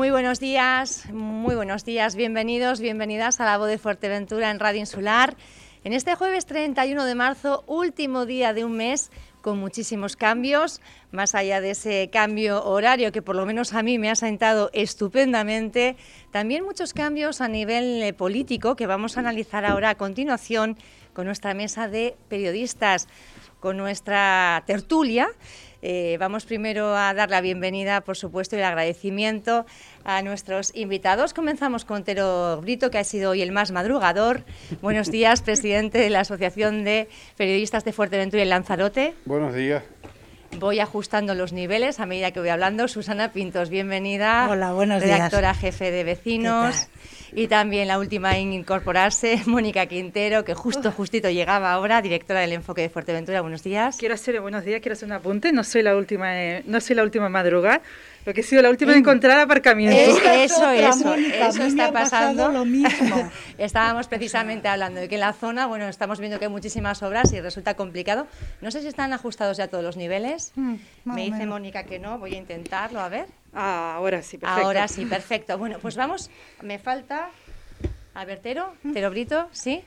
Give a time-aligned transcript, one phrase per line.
[0.00, 4.80] Muy buenos días, muy buenos días, bienvenidos, bienvenidas a la voz de Fuerteventura en Radio
[4.80, 5.36] Insular.
[5.84, 9.10] En este jueves 31 de marzo, último día de un mes,
[9.42, 10.80] con muchísimos cambios,
[11.12, 14.70] más allá de ese cambio horario que por lo menos a mí me ha sentado
[14.72, 15.98] estupendamente,
[16.30, 20.78] también muchos cambios a nivel eh, político que vamos a analizar ahora a continuación
[21.12, 23.06] con nuestra mesa de periodistas,
[23.60, 25.28] con nuestra tertulia.
[25.82, 29.66] Eh, vamos primero a dar la bienvenida, por supuesto, y el agradecimiento
[30.04, 31.34] a nuestros invitados.
[31.34, 34.44] Comenzamos con Tero Brito, que ha sido hoy el más madrugador.
[34.82, 39.14] Buenos días, presidente de la Asociación de Periodistas de Fuerteventura y Lanzarote.
[39.24, 39.82] Buenos días.
[40.58, 42.88] Voy ajustando los niveles a medida que voy hablando.
[42.88, 44.48] Susana Pintos, bienvenida.
[44.50, 45.18] Hola, buenos días.
[45.18, 46.88] Redactora jefe de Vecinos.
[47.32, 52.52] Y también la última en incorporarse, Mónica Quintero, que justo, justito llegaba ahora, directora del
[52.52, 53.40] Enfoque de Fuerteventura.
[53.40, 53.96] Buenos días.
[53.98, 55.52] Quiero hacer buenos días, quiero hacer un apunte.
[55.52, 56.32] No soy la última,
[56.64, 57.82] no soy la última madrugada,
[58.26, 59.96] lo que he sido la última en encontrar aparcamiento.
[59.98, 62.50] eso, eso, eso está pasando.
[62.50, 63.30] Lo mismo.
[63.58, 67.32] Estábamos precisamente hablando de que en la zona, bueno, estamos viendo que hay muchísimas obras
[67.32, 68.26] y resulta complicado.
[68.60, 70.52] No sé si están ajustados ya todos los niveles.
[70.56, 73.26] Mm, Me dice Mónica que no, voy a intentarlo, a ver.
[73.54, 74.64] Ah, ahora sí, perfecto.
[74.66, 75.58] Ahora sí, perfecto.
[75.58, 76.30] Bueno, pues vamos,
[76.62, 77.30] me falta...
[78.12, 79.82] A ver, Tero, Tero Brito, ¿sí?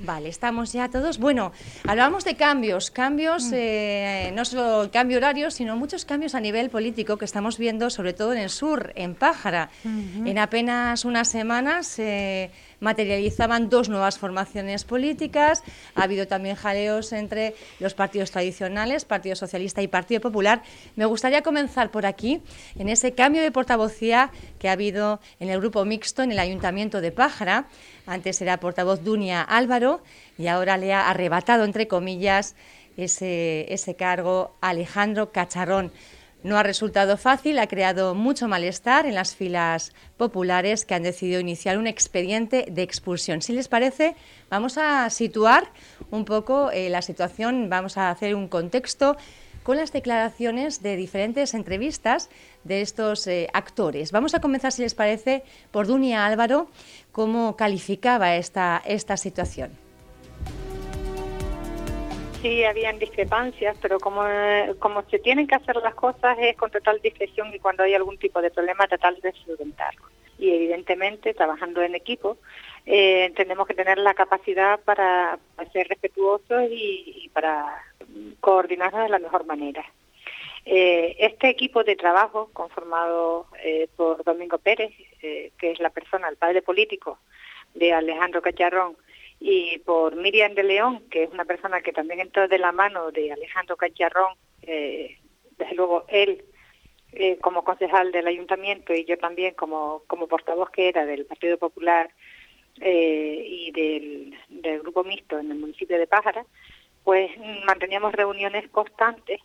[0.00, 1.18] Vale, estamos ya todos.
[1.18, 1.52] Bueno,
[1.86, 3.54] hablábamos de cambios, cambios, mm.
[3.54, 7.90] eh, no solo el cambio horario, sino muchos cambios a nivel político que estamos viendo,
[7.90, 9.70] sobre todo en el sur, en Pájara.
[9.84, 12.50] En apenas unas semanas se
[12.84, 15.64] materializaban dos nuevas formaciones políticas.
[15.96, 20.62] Ha habido también jaleos entre los partidos tradicionales, Partido Socialista y Partido Popular.
[20.94, 22.42] Me gustaría comenzar por aquí,
[22.78, 27.00] en ese cambio de portavocía que ha habido en el grupo mixto en el Ayuntamiento
[27.00, 27.66] de Pájara.
[28.06, 30.02] Antes era portavoz Dunia Álvaro
[30.38, 32.54] y ahora le ha arrebatado, entre comillas,
[32.96, 35.90] ese, ese cargo Alejandro Cacharrón.
[36.44, 41.40] No ha resultado fácil, ha creado mucho malestar en las filas populares que han decidido
[41.40, 43.40] iniciar un expediente de expulsión.
[43.40, 44.14] Si les parece,
[44.50, 45.72] vamos a situar
[46.10, 49.16] un poco eh, la situación, vamos a hacer un contexto
[49.62, 52.28] con las declaraciones de diferentes entrevistas
[52.62, 54.12] de estos eh, actores.
[54.12, 56.68] Vamos a comenzar, si les parece, por Dunia Álvaro,
[57.10, 59.83] cómo calificaba esta, esta situación.
[62.44, 64.22] Sí, habían discrepancias, pero como,
[64.78, 68.18] como se tienen que hacer las cosas es con total discreción y cuando hay algún
[68.18, 70.02] tipo de problema tratar de solventarlo.
[70.38, 72.36] Y evidentemente, trabajando en equipo,
[72.84, 75.38] eh, tenemos que tener la capacidad para,
[75.72, 77.82] ser respetuosos y para
[78.40, 79.82] coordinarnos de la mejor manera.
[80.66, 86.28] Eh, este equipo de trabajo, conformado eh, por Domingo Pérez, eh, que es la persona,
[86.28, 87.18] el padre político
[87.74, 88.96] de Alejandro Cacharrón,
[89.46, 93.10] y por Miriam de León, que es una persona que también entró de la mano
[93.10, 96.42] de Alejandro Cacharrón, desde luego él
[97.42, 102.10] como concejal del ayuntamiento y yo también como, como portavoz que era del Partido Popular
[102.80, 106.46] y del, del grupo mixto en el municipio de Pájara,
[107.04, 107.30] pues
[107.66, 109.40] manteníamos reuniones constantes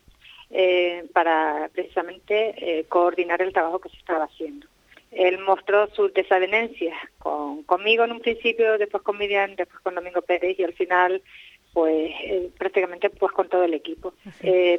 [0.49, 4.65] eh, para precisamente eh, coordinar el trabajo que se estaba haciendo.
[5.11, 10.21] Él mostró sus desavenencias con, conmigo en un principio, después con Miriam, después con Domingo
[10.21, 11.21] Pérez y al final
[11.73, 14.13] pues eh, prácticamente pues con todo el equipo.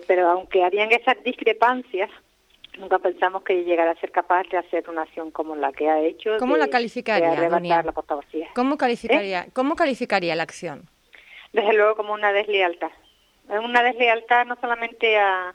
[0.06, 2.10] pero aunque habían esas discrepancias,
[2.78, 6.00] nunca pensamos que llegara a ser capaz de hacer una acción como la que ha
[6.00, 6.36] hecho.
[6.38, 7.92] ¿Cómo la calificaría, la
[8.54, 10.88] ¿Cómo calificaría, ¿Cómo calificaría la acción?
[11.52, 12.90] desde luego como una deslealtad.
[13.48, 15.54] Es una deslealtad no solamente a,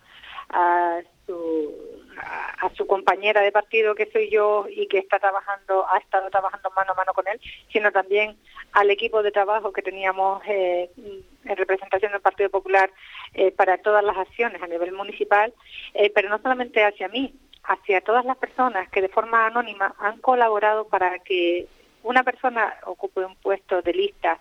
[0.49, 5.97] a su a, su compañera de partido que soy yo y que está trabajando ha
[5.97, 7.39] estado trabajando mano a mano con él
[7.71, 8.37] sino también
[8.73, 12.89] al equipo de trabajo que teníamos eh, en representación del Partido Popular
[13.33, 15.53] eh, para todas las acciones a nivel municipal
[15.93, 17.33] eh, pero no solamente hacia mí
[17.63, 21.67] hacia todas las personas que de forma anónima han colaborado para que
[22.03, 24.39] una persona ocupe un puesto de lista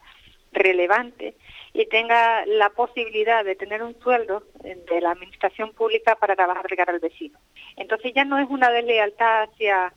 [0.54, 1.34] relevante
[1.72, 6.76] y tenga la posibilidad de tener un sueldo de la administración pública para trabajar de
[6.76, 7.38] cara al vecino.
[7.76, 9.92] Entonces ya no es una deslealtad hacia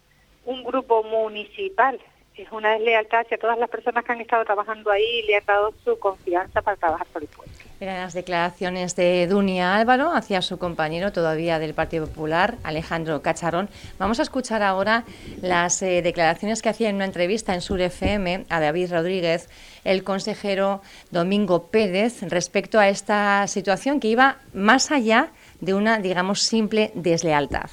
[0.45, 1.99] un grupo municipal,
[2.43, 5.45] es una deslealtad hacia todas las personas que han estado trabajando ahí y le han
[5.45, 7.53] dado su confianza para trabajar por el pueblo.
[7.79, 13.69] Eran las declaraciones de Dunia Álvaro hacia su compañero todavía del Partido Popular, Alejandro Cacharón.
[13.99, 15.03] Vamos a escuchar ahora
[15.41, 19.49] las eh, declaraciones que hacía en una entrevista en Sur FM a David Rodríguez,
[19.83, 20.81] el consejero
[21.11, 25.29] Domingo Pérez, respecto a esta situación que iba más allá
[25.61, 27.69] de una, digamos, simple deslealtad.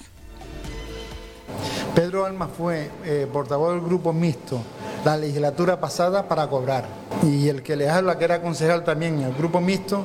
[1.95, 4.61] Pedro Alma fue eh, portavoz del grupo mixto
[5.05, 6.87] la legislatura pasada para cobrar.
[7.23, 10.05] Y el que le habla, que era concejal también en el grupo mixto,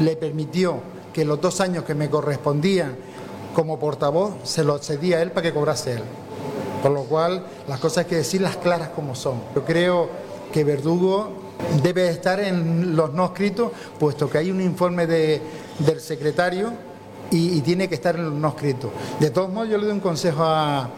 [0.00, 0.78] le permitió
[1.12, 2.94] que los dos años que me correspondían
[3.54, 6.02] como portavoz se los cedía a él para que cobrase él.
[6.82, 9.40] Con lo cual, las cosas hay que decirlas claras como son.
[9.54, 10.08] Yo creo
[10.52, 11.30] que Verdugo
[11.82, 15.40] debe estar en los no escritos, puesto que hay un informe de,
[15.80, 16.72] del secretario
[17.30, 18.90] y, tiene que estar en los no escritos.
[19.20, 20.88] De todos modos, yo le doy un consejo a,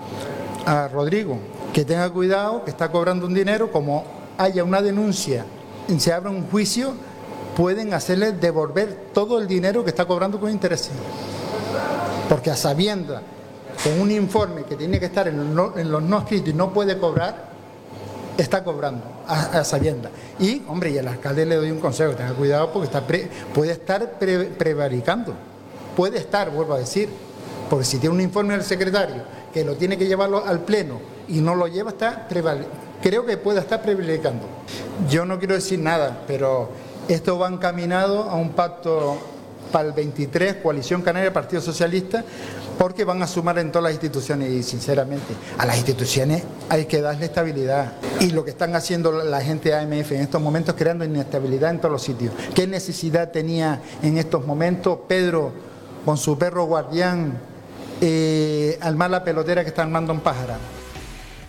[0.67, 1.39] a Rodrigo,
[1.73, 4.05] que tenga cuidado, que está cobrando un dinero, como
[4.37, 5.45] haya una denuncia
[5.89, 6.93] y se abra un juicio,
[7.57, 10.93] pueden hacerle devolver todo el dinero que está cobrando con intereses.
[12.29, 13.23] Porque a sabienda,
[13.83, 17.49] con un informe que tiene que estar en los no, escritos y no puede cobrar,
[18.37, 20.11] está cobrando a, sabienda.
[20.39, 23.03] Y, hombre, y al alcalde le doy un consejo, tenga cuidado porque está
[23.53, 25.35] puede estar prevaricando.
[25.99, 27.09] Puede estar, vuelvo a decir,
[27.69, 29.21] porque si tiene un informe del secretario
[29.53, 32.29] que lo tiene que llevarlo al pleno y no lo lleva, está
[33.03, 34.47] creo que puede estar prevaricando.
[35.11, 36.69] Yo no quiero decir nada, pero
[37.09, 39.19] esto va encaminado a un pacto
[39.73, 42.25] para el 23, Coalición Canaria, Partido Socialista,
[42.79, 47.01] porque van a sumar en todas las instituciones y sinceramente a las instituciones hay que
[47.01, 47.95] darle estabilidad.
[48.21, 51.79] Y lo que están haciendo la gente de AMF en estos momentos creando inestabilidad en
[51.79, 52.33] todos los sitios.
[52.55, 55.67] ¿Qué necesidad tenía en estos momentos Pedro
[56.09, 57.39] con su perro guardián
[58.01, 60.57] eh, al la pelotera que está armando en Pájara?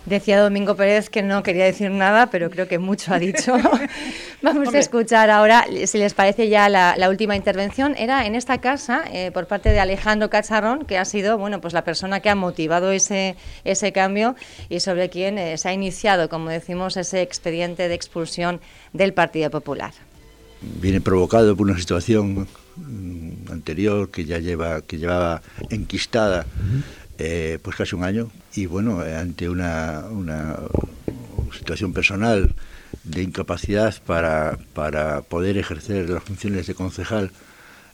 [0.04, 3.54] Decía Domingo Pérez que no quería decir nada, pero creo que mucho ha dicho.
[4.42, 9.02] Vamos a escuchar ahora, si les parece ya la, última intervención, era en esta casa
[9.10, 12.34] eh, por parte de Alejandro Cacharrón, que ha sido bueno, pues la persona que ha
[12.34, 14.36] motivado ese, ese cambio
[14.68, 18.60] y sobre quien eh, se ha iniciado, como decimos, ese expediente de expulsión
[18.92, 19.94] del Partido Popular.
[20.60, 22.46] Viene provocado por una situación
[23.50, 26.46] anterior que ya lleva que llevaba enquistada
[27.22, 30.58] eh, pues casi un año y bueno, ante una, una
[31.52, 32.54] situación personal
[33.04, 37.30] de incapacidad para, para, poder ejercer las funciones de concejal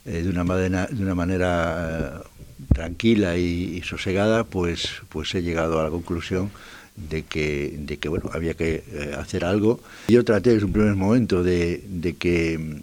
[0.05, 5.81] eh, de, una manera, de una manera eh, tranquila y, sosegada, pues, pues he llegado
[5.81, 6.53] a la conclusión
[6.95, 8.85] de que, de que bueno, había que
[9.19, 9.81] hacer algo.
[10.07, 12.81] Yo traté desde un primer momento de, de que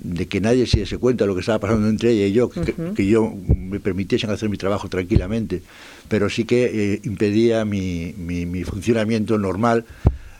[0.00, 2.48] de que nadie se diese cuenta de lo que estaba pasando entre ella y yo,
[2.48, 5.62] que, yo me permitiesen hacer mi trabajo tranquilamente,
[6.08, 9.84] pero sí que eh, impedía mi, mi, funcionamiento normal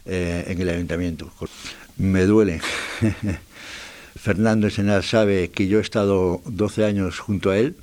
[0.07, 1.31] eh, en el ayuntamiento.
[1.97, 2.61] Me duele.
[4.17, 7.77] Fernando Senal sabe que yo he estado 12 años junto a él,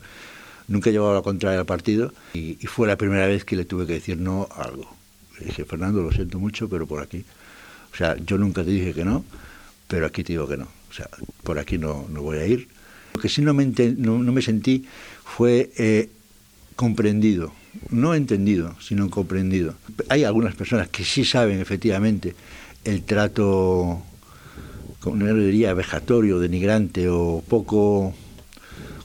[0.67, 3.55] nunca he llevado a la contraria al partido y, y, fue la primera vez que
[3.55, 4.95] le tuve que decir no a algo.
[5.39, 7.25] Le dije, Fernando, lo siento mucho, pero por aquí.
[7.93, 9.23] O sea, yo nunca te dije que no,
[9.87, 10.67] pero aquí te digo que no.
[10.95, 11.09] Sea,
[11.43, 12.69] por aquí no, no voy a ir.
[13.13, 13.65] Lo que sí no me,
[13.97, 14.85] no, me sentí
[15.25, 16.09] fue eh,
[16.77, 17.51] comprendido,
[17.89, 19.75] no entendido, sino comprendido.
[20.07, 22.35] Hay algunas personas que sí saben efectivamente
[22.85, 24.01] el trato,
[25.05, 28.13] no diría vejatorio, denigrante o poco,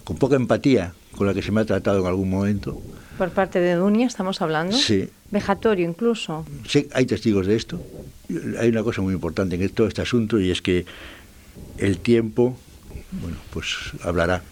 [0.05, 2.81] con poca empatía con la que se me ha tratado en algún momento.
[3.19, 4.77] Por parte de Dunia estamos hablando.
[4.77, 5.09] Sí.
[5.31, 6.47] Vejatorio incluso.
[6.67, 7.83] Sí, hay testigos de esto.
[8.59, 10.87] Hay una cosa muy importante en todo este asunto y es que
[11.81, 12.57] el tiempo,
[13.11, 14.43] bueno, pues hablará.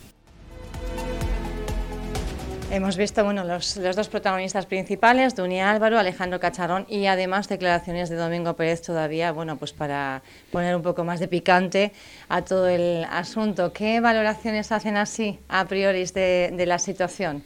[2.70, 8.16] Hemos visto bueno, los, dos protagonistas principales, Dunia Álvaro, Alejandro Cacharrón y además declaraciones de
[8.16, 10.22] Domingo Pérez todavía, bueno, pues para
[10.52, 11.92] poner un poco más de picante
[12.28, 13.72] a todo el asunto.
[13.72, 17.42] ¿Qué valoraciones hacen así a priori de la situación?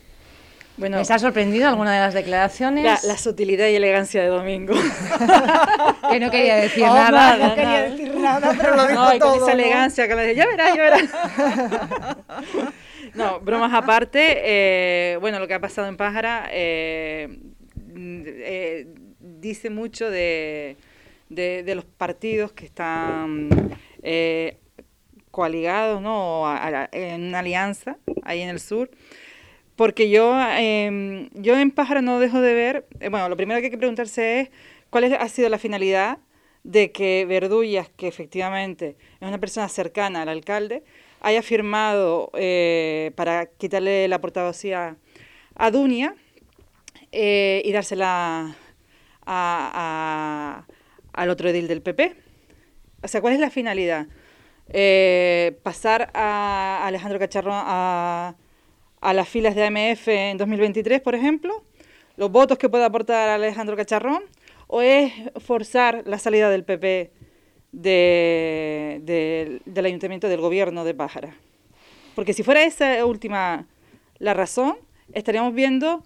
[0.76, 3.04] Bueno, ¿Les ha sorprendido alguna de las declaraciones?
[3.04, 4.74] La, sutilidad y elegancia de Domingo.
[6.10, 7.36] que no quería decir oh, nada.
[7.36, 9.40] No quería decir nada, pero lo dijo no, todo.
[9.40, 11.04] Con esa elegancia que le dije, ya verás, ya verás.
[13.14, 17.38] no, bromas aparte, eh, bueno, lo que ha pasado en Pájara eh,
[17.94, 18.86] eh,
[19.20, 20.78] dice mucho de,
[21.28, 23.76] de, de, los partidos que están
[25.30, 26.44] coaligados, ¿no?
[26.92, 28.90] en una alianza ahí en el sur
[29.82, 33.66] porque yo, em, yo en Pájaro no dejo de ver, eh, bueno, lo primero que
[33.66, 34.50] hay que preguntarse es
[34.90, 36.18] cuál ha sido la finalidad
[36.62, 40.84] de que Verdullas, que efectivamente es una persona cercana al alcalde,
[41.20, 44.98] haya firmado eh, para quitarle la portavocía
[45.56, 46.14] a Dunia
[47.10, 48.54] eh, y dársela
[49.26, 52.14] al otro edil del PP.
[53.02, 54.06] O sea, ¿cuál es la finalidad?
[55.64, 58.36] pasar a Alejandro Cacharrón a
[59.02, 61.62] a las filas de AMF en 2023, por ejemplo,
[62.16, 64.22] los votos que pueda aportar Alejandro Cacharrón,
[64.68, 65.12] o es
[65.44, 67.10] forzar la salida del PP
[67.72, 71.34] del ayuntamiento del gobierno de Pájara.
[72.14, 73.66] Porque si fuera esa última
[74.18, 74.76] la razón,
[75.12, 76.02] estaríamos viendo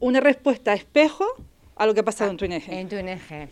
[0.00, 1.26] una respuesta a espejo
[1.76, 2.80] a lo que ha pasado en Tuineje.
[2.80, 3.48] En Tuineje.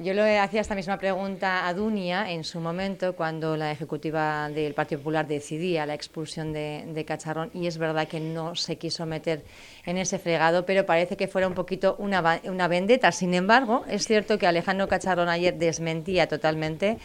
[0.00, 4.72] Yo le hacía esta misma pregunta a Dunia en su momento cuando la ejecutiva del
[4.72, 9.42] Partido Popular decidía la expulsión de, Cacharrón y es verdad que no se quiso meter
[9.84, 13.10] en ese fregado, pero parece que fuera un poquito una, una vendetta.
[13.10, 16.98] Sin embargo, es cierto que Alejandro Cacharrón ayer desmentía totalmente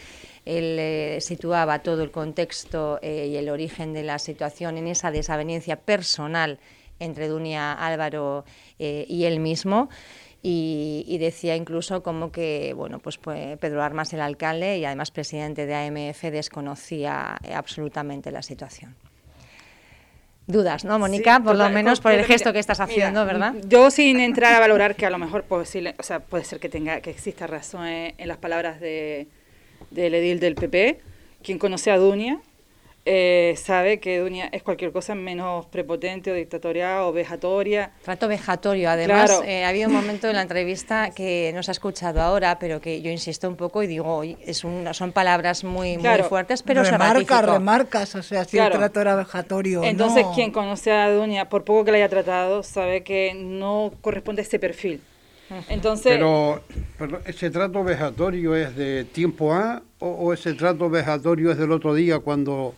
[0.44, 5.10] él eh, situaba todo el contexto eh, y el origen de la situación en esa
[5.10, 6.60] desaveniencia personal
[7.00, 8.44] entre Dunia Álvaro
[8.78, 9.88] eh, y él mismo
[10.46, 15.64] y, decía incluso como que bueno pues, pues, Pedro Armas el alcalde y además presidente
[15.64, 18.94] de AMF desconocía absolutamente la situación
[20.46, 21.40] dudas, ¿no, Mónica?
[21.40, 23.54] por lo menos por el gesto que estás haciendo, ¿verdad?
[23.66, 27.00] Yo sin entrar a valorar que a lo mejor o sea, puede ser que tenga
[27.00, 29.26] que exista razón en, las palabras de,
[29.90, 31.00] del edil del PP,
[31.42, 32.40] quien conoce a Dunia,
[33.06, 37.92] eh, sabe que Dunia es cualquier cosa menos prepotente o dictatorial o vejatoria.
[38.02, 41.72] Trato vejatorio, además eh, ha habido un momento en la entrevista que no se ha
[41.72, 46.22] escuchado ahora, pero que yo insisto un poco y digo, es son palabras muy, muy
[46.22, 50.90] fuertes, pero Remarca, se remarcas, o sea, si el trato era vejatorio Entonces, quien conoce
[50.90, 55.02] a Dunia, por poco que la haya tratado, sabe que no corresponde a ese perfil.
[55.68, 56.62] Entonces, pero,
[57.26, 62.18] ese trato vejatorio es de tiempo A o ese trato vejatorio es del otro día
[62.18, 62.74] cuando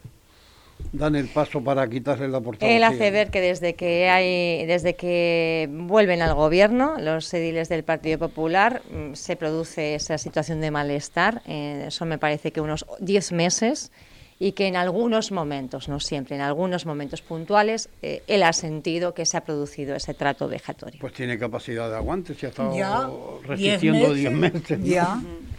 [0.92, 2.70] dan el paso para quitarle la portada.
[2.70, 7.84] Él hace ver que desde que hay, desde que vuelven al gobierno los ediles del
[7.84, 11.42] Partido Popular mm, se produce esa situación de malestar.
[11.46, 13.92] Eh, eso me parece que unos 10 meses
[14.38, 19.14] y que en algunos momentos, no siempre, en algunos momentos puntuales, eh, él ha sentido
[19.14, 21.00] que se ha producido ese trato vejatorio.
[21.00, 24.78] Pues tiene capacidad de aguante, si ha estado resistiendo 10 meses.
[24.82, 25.20] Ya.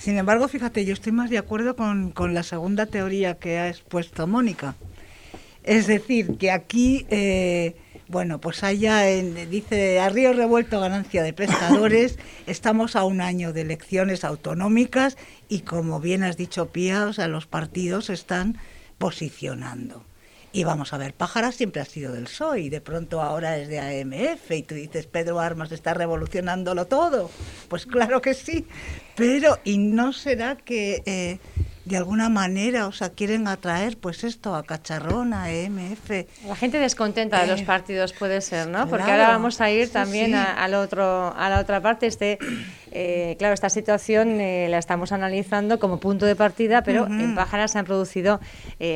[0.00, 4.26] Sin embargo, fíjate, yo estoy más de acuerdo con, la segunda teoría que ha expuesto
[4.26, 4.74] Mónica.
[5.62, 7.76] Es decir, que aquí, eh,
[8.08, 13.60] bueno, pues haya, dice, a río revuelto ganancia de pescadores, estamos a un año de
[13.60, 15.18] elecciones autonómicas
[15.50, 18.56] y como bien has dicho, Pía, o sea, los partidos están
[18.96, 20.06] posicionando.
[20.52, 23.68] Y vamos a ver, Pájara siempre ha sido del PSOE y de pronto ahora es
[23.68, 27.30] de AMF y tú dices, Pedro Armas está revolucionándolo todo.
[27.68, 28.66] Pues claro que sí,
[29.14, 31.38] pero ¿y no será que eh,
[31.84, 36.10] de alguna manera, o sea, quieren atraer pues esto a Cacharrón, a EMF.
[36.46, 38.86] La gente descontenta de los eh, partidos puede ser, ¿no?
[38.86, 42.06] Porque ahora vamos a ir también A, al otro, a la otra parte.
[42.06, 42.38] Este,
[42.90, 47.66] eh, claro, esta situación eh, la estamos analizando como punto de partida, pero en Pájara
[47.66, 48.40] se han producido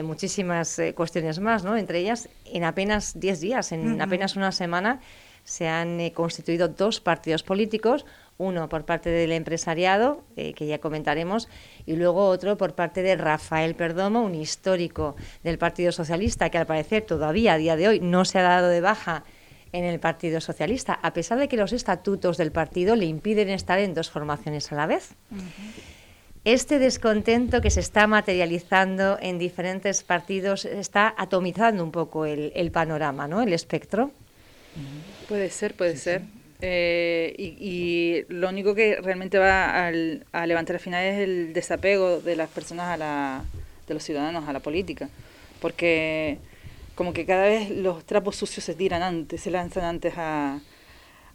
[0.03, 1.77] muchísimas cuestiones más, ¿no?
[1.77, 5.01] Entre ellas, en apenas 10 días, en apenas una semana,
[5.45, 8.05] se han constituido dos partidos políticos,
[8.39, 11.49] uno por parte del empresariado, eh, que ya comentaremos,
[11.87, 16.67] y luego otro por parte de Rafael Perdomo, un histórico del Partido Socialista, que al
[16.67, 19.25] parecer todavía a día de hoy no se ha dado de baja
[19.73, 23.79] en el Partido Socialista, a pesar de que los estatutos del partido le impiden estar
[23.81, 25.15] en dos formaciones a la vez.
[26.45, 33.27] Este descontento que se está materializando en diferentes partidos está atomizando un poco el, panorama,
[33.27, 33.43] ¿no?
[33.43, 34.13] el espectro.
[35.27, 36.23] Puede ser, puede ser.
[36.67, 42.37] Eh, y, lo único que realmente va a levantar al final es el desapego de
[42.37, 43.45] las personas a la,
[43.87, 45.11] de los ciudadanos a la política.
[45.61, 46.39] Porque
[46.95, 50.61] como que cada vez los trapos sucios se tiran antes, se lanzan antes a,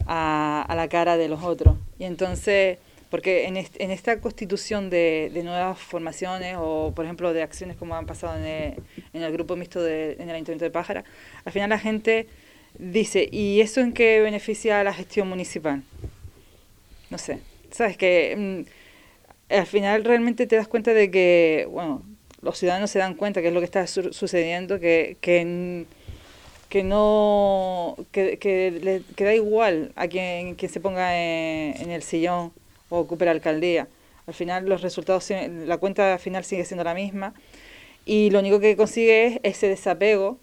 [0.08, 1.78] a, la cara de los otros.
[2.00, 2.80] Y entonces,
[3.12, 7.96] porque en, en esta constitución de, de, nuevas formaciones o, por ejemplo, de acciones como
[7.96, 8.74] han pasado en el,
[9.14, 11.04] en el grupo mixto de, en el Ayuntamiento de Pájara,
[11.46, 12.28] al final la gente
[12.80, 15.84] Dice, ¿y eso en qué beneficia a la gestión municipal?
[17.10, 17.40] No sé,
[17.72, 18.66] sabes que
[19.50, 22.04] mm, al final realmente te das cuenta de que, bueno,
[22.42, 25.86] los ciudadanos se dan cuenta que es lo que está sucediendo, que, que,
[26.70, 32.54] que no, que, que, le, da igual a quien, quien se ponga en, el sillón
[32.88, 33.90] o ocupe la alcaldía.
[34.26, 37.34] Al final los resultados, la cuenta final sigue siendo la misma
[38.06, 40.38] y lo único que consigue es ese desapego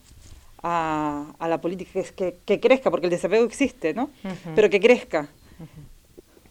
[0.63, 4.11] a, la política, que, que, crezca, porque el desapego existe, ¿no?
[4.55, 5.29] Pero que crezca.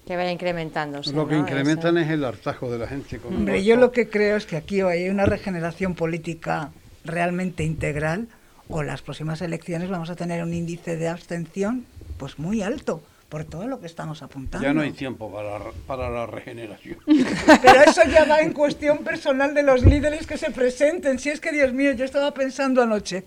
[0.06, 1.14] Que vaya incrementándose.
[1.14, 3.20] Lo que incrementan es el hartazgo de la gente.
[3.28, 6.72] Hombre, yo lo que creo es que aquí hay una regeneración política
[7.04, 8.28] realmente integral
[8.68, 11.86] o las próximas elecciones vamos a tener un índice de abstención
[12.18, 14.66] pues muy alto por todo lo que estamos apuntando.
[14.66, 17.00] Ya no hay tiempo para, para la regeneración.
[17.06, 21.20] Pero eso ya va en cuestión personal de los líderes que se presenten.
[21.20, 23.24] Si es que, Dios mío, yo estaba pensando anoche,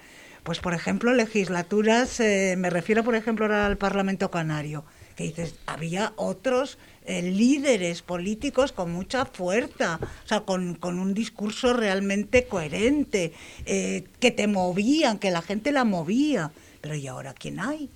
[0.49, 4.83] pues, por ejemplo, legislaturas, eh, me refiero, por ejemplo, al Parlamento Canario,
[5.15, 11.75] que dices, había otros eh, líderes políticos con mucha fuerza, o sea, con, un discurso
[11.75, 13.35] realmente coherente,
[13.67, 16.51] eh, que te movían, que la gente la movía.
[16.81, 17.91] Pero ¿y ahora quién hay?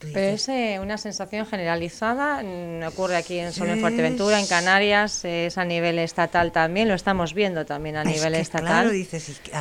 [0.00, 5.24] Pero es eh, una sensación generalizada, mm, ocurre aquí en solo en Fuerteventura, en Canarias,
[5.24, 8.66] es a nivel estatal también, lo estamos viendo también a es nivel que, estatal.
[8.66, 9.52] Claro, dices, es que,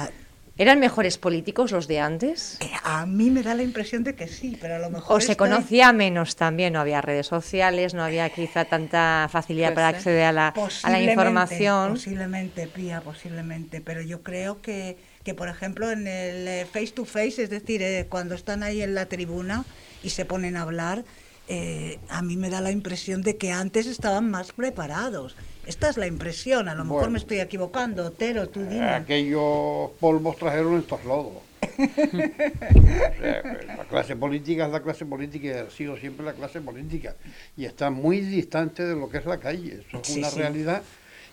[0.58, 2.58] ¿Eran mejores políticos los de antes?
[2.62, 5.20] eh, a mí me da la impresión de que sí, pero a lo mejor ¿O
[5.20, 6.72] se esto- conocía menos también?
[6.74, 10.48] No había redes sociales, no había quizá tanta facilidad Puede para acceder a la,
[10.84, 11.92] a la información.
[11.92, 13.82] Posiblemente, Pía, posiblemente.
[13.82, 17.82] Pero yo creo que, que por ejemplo, en el eh, face to face, es decir,
[17.82, 19.66] eh, cuando están ahí en la tribuna
[20.04, 21.04] y se ponen a hablar,
[21.50, 25.36] eh, a mí me da la impresión de que antes estaban más preparados.
[25.66, 28.06] Esta es la impresión, a lo mejor me estoy equivocando.
[28.06, 28.86] Otero, tú dime.
[28.90, 31.34] Aquellos polvos trajeron estos lodos.
[31.78, 33.44] O sea,
[33.78, 37.16] la clase política es la clase política y ha sido siempre la clase política.
[37.58, 39.82] Y está muy distante de lo que es la calle.
[39.88, 40.40] Eso es Sí, una sí.
[40.40, 40.82] realidad.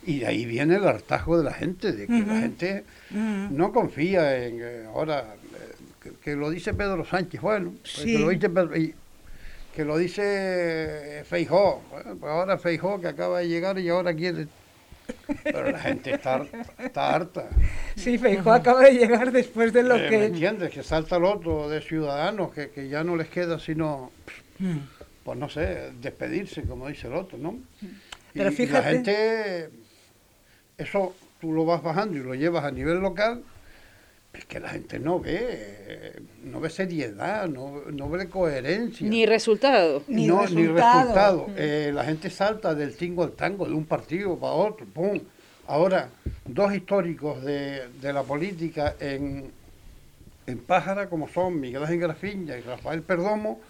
[0.05, 4.45] Y de ahí viene el hartazgo de la gente, de que la gente no confía
[4.45, 8.13] en eh, ahora eh, que, que lo dice Pedro Sánchez, bueno, pues Sí.
[8.15, 8.95] que lo dice Pedro- y
[9.75, 14.47] que lo dice Feijó, bueno, pues ahora Feijó que acaba de llegar y ahora quiere
[15.43, 16.45] pero la gente está,
[16.79, 17.49] está harta.
[17.97, 20.25] Sí, Feijóo acaba de llegar después de lo Eh, ¿Me que...
[20.27, 20.71] entiendes?
[20.71, 24.11] Que salta el otro de ciudadanos, que, que ya no les queda sino,
[24.59, 24.79] Mm.
[25.25, 27.59] pues no sé, despedirse, como dice el otro, ¿no?
[28.33, 29.71] Pero y, y fíjate- la gente,
[30.79, 33.43] eso tú lo vas bajando y lo llevas a nivel local,
[34.33, 39.09] es que la gente no ve, no ve seriedad, no, no ve coherencia.
[39.09, 40.03] Ni resultado.
[40.09, 41.01] Ni no, ni resultado.
[41.01, 41.47] resultado.
[41.57, 45.21] Eh, la gente salta del tingo al tango, de un partido para otro, pum.
[45.67, 46.09] Ahora,
[46.47, 49.51] dos históricos de, de la política en,
[50.47, 53.61] en Pájara, como son Miguel Ángel Grafiña y Rafael Perdomo,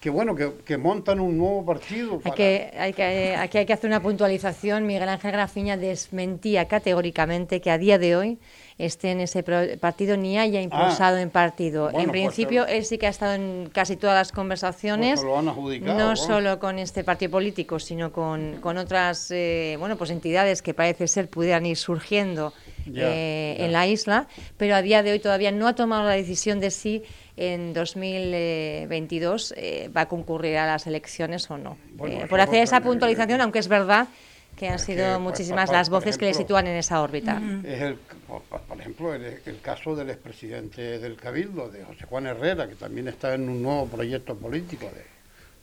[0.00, 2.20] que bueno, que, que montan un nuevo partido.
[2.22, 4.86] Hay que, hay que, aquí hay que hacer una puntualización.
[4.86, 8.38] Miguel Ángel Grafiña desmentía categóricamente que a día de hoy
[8.78, 11.84] esté en ese partido ni haya impulsado en partido.
[11.84, 15.80] bueno, en pues, principio, él sí que ha estado en casi todas las conversaciones, Pues
[15.82, 20.62] lo no solo con este partido político, sino con, con otras eh, bueno, pues entidades
[20.62, 22.52] que parece ser pudieran ir surgiendo
[22.86, 26.60] eh, en la isla, pero a día de hoy todavía no ha tomado la decisión
[26.60, 27.02] de si
[27.38, 31.76] en 2022 eh, va a concurrir a las elecciones o no.
[31.92, 34.08] Bueno, Eh, por hacer esa puntualización, aunque es verdad
[34.56, 37.40] que han sido que, pues, muchísimas por- las voces que le sitúan en esa órbita.
[37.64, 37.94] Es el,
[38.26, 42.74] por, por ejemplo, el, el caso del expresidente del Cabildo, de José Juan Herrera, que
[42.74, 45.04] también está en un nuevo proyecto político de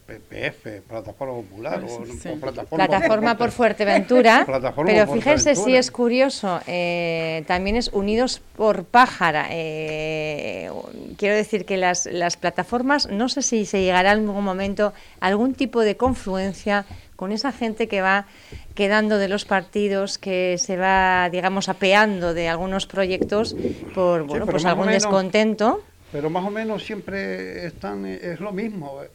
[0.06, 2.30] PPF, Plataforma Popular, o, Sí.
[2.30, 5.80] o Plataforma, Plataforma por Fuerteventura, Plataforma pero por fíjense si Fuerteventura.
[5.80, 9.48] es curioso, eh, también es Unidos por Pájara.
[9.50, 10.70] eh,
[11.18, 15.26] quiero decir que las, las plataformas, no sé si se llegará en algún momento a
[15.28, 18.28] algún tipo de confluencia con esa gente que va
[18.76, 23.56] quedando de los partidos, que se va, digamos, apeando de algunos proyectos
[23.96, 25.82] por bueno, pues algún menos- descontento.
[26.12, 29.02] Pero más o menos siempre están, es lo mismo.
[29.04, 29.10] eh.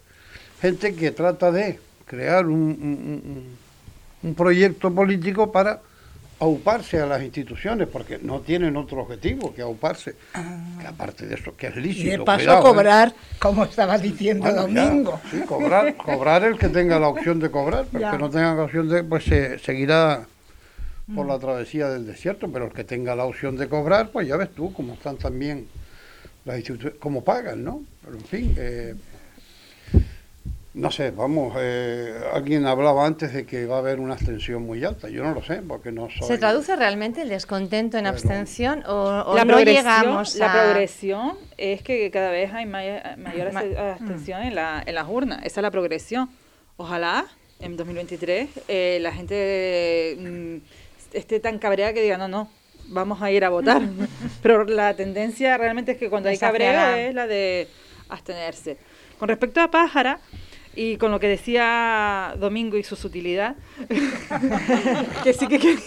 [0.61, 3.57] Gente que trata de crear un,
[4.23, 5.81] un- proyecto político para
[6.41, 10.15] auparse a las instituciones, porque no tienen otro objetivo que auparse.
[10.81, 12.11] Que aparte de eso, que es Y lícito.
[12.11, 12.63] de paso cuidado, ¿eh?
[12.63, 15.21] cobrar, como estaba diciendo Bueno, ya, Domingo.
[15.31, 18.11] sí, cobrar, cobrar el que tenga la opción de cobrar, pero Ya.
[18.11, 20.27] el que no tenga la opción de, pues se seguirá
[21.15, 21.29] por Mm.
[21.29, 24.51] la travesía del desierto, pero el que tenga la opción de cobrar, pues ya ves
[24.55, 25.67] tú cómo están también
[26.45, 27.83] las instituciones, cómo pagan, ¿no?
[28.05, 28.95] Pero en fin, eh,
[30.73, 34.85] no sé, vamos, eh, alguien hablaba antes de que va a haber una abstención muy
[34.85, 36.29] alta, yo no lo sé, porque no soy...
[36.29, 40.53] ¿Se traduce realmente el descontento en Pero- abstención o, o la no progresión, llegamos la
[40.53, 40.65] a...
[40.65, 45.09] progresión es que cada vez hay may- mayor Ma- abste- abstención en, la, en las
[45.09, 45.39] urnas.
[45.45, 46.31] Esa es la progresión.
[46.77, 47.27] Ojalá
[47.59, 50.57] en 2023 eh, la gente mm,
[51.17, 52.49] esté tan cabreada que diga, no, no,
[52.87, 53.83] vamos a ir a votar.
[54.43, 57.67] Pero la tendencia realmente es que cuando hay cabreo es la de
[58.09, 58.77] abstenerse.
[59.19, 60.21] Con respecto a Pájara,
[60.77, 63.57] y con lo que decía Domingo y su sutilidad,
[65.25, 65.79] que sí que quería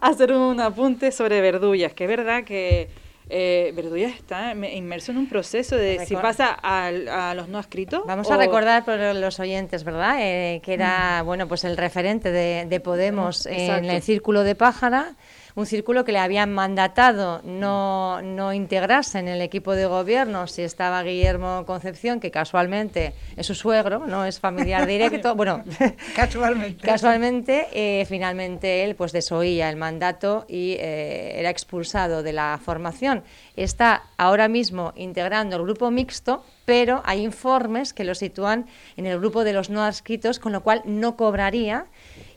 [0.00, 2.88] hacer un apunte sobre Verdullas, que es verdad que
[3.28, 7.58] eh, Verdullas está me- inmerso en un proceso de si pasa al- a, los no
[7.60, 8.02] escritos.
[8.06, 10.16] Vamos o- a recordar por los oyentes, ¿verdad?
[10.20, 15.14] Eh, que era, bueno, pues el referente de, de Podemos en el círculo de Pájara,
[15.54, 20.62] un círculo que le habían mandatado no, no integrarse en el equipo de gobierno si
[20.62, 25.34] estaba Guillermo Concepción, que casualmente es su suegro, no es familiar directo.
[25.34, 25.62] Bueno,
[26.16, 26.86] Casualmente.
[26.86, 33.22] Casualmente, eh, finalmente él pues desoía el mandato y eh, era expulsado de la formación.
[33.56, 39.18] Está ahora mismo integrando el grupo mixto, pero hay informes que lo sitúan en el
[39.18, 41.86] grupo de los no adscritos, con lo cual no cobraría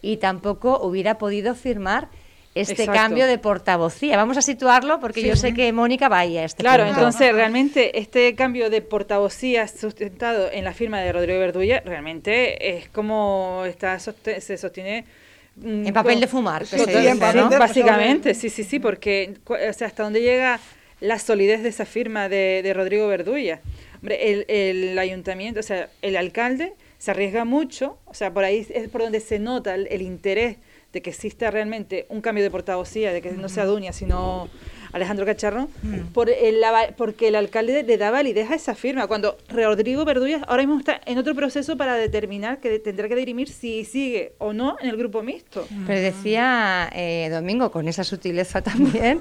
[0.01, 2.09] y tampoco hubiera podido firmar
[2.55, 2.93] este Exacto.
[2.93, 4.15] cambio de portavocía.
[4.15, 6.99] Vamos a situarlo porque yo sé que Mónica va ahí a este Claro, punto.
[6.99, 12.87] entonces realmente este cambio de portavocía sustentado en la firma de Rodrigo Verdulla realmente es
[12.89, 15.05] como está se sostiene
[15.63, 17.49] En papel con- de fumar, que Sí, se dice, sí, ¿no?
[17.49, 20.59] básicamente, sí, sí, sí, porque o sea, hasta dónde llega
[21.01, 23.59] la solidez de esa firma de, de Rodrigo Verdulla.
[23.95, 28.65] Hombre, el, el ayuntamiento, o sea, el alcalde se arriesga mucho, o sea, por ahí
[28.69, 30.57] es por donde se nota el, el interés
[30.95, 34.47] de que exista realmente un cambio de portavocía, de que no sea Duña, sino
[34.95, 35.67] Alejandro Cacharro,
[36.13, 40.41] por el, la porque el alcalde le da validez a esa firma, cuando Rodrigo Verdulla
[40.47, 44.53] ahora mismo está en otro proceso para determinar que tendrá que dirimir si sigue o
[44.53, 45.67] no en el grupo mixto.
[45.85, 49.19] Pero decía eh, Domingo, con esa sutileza también,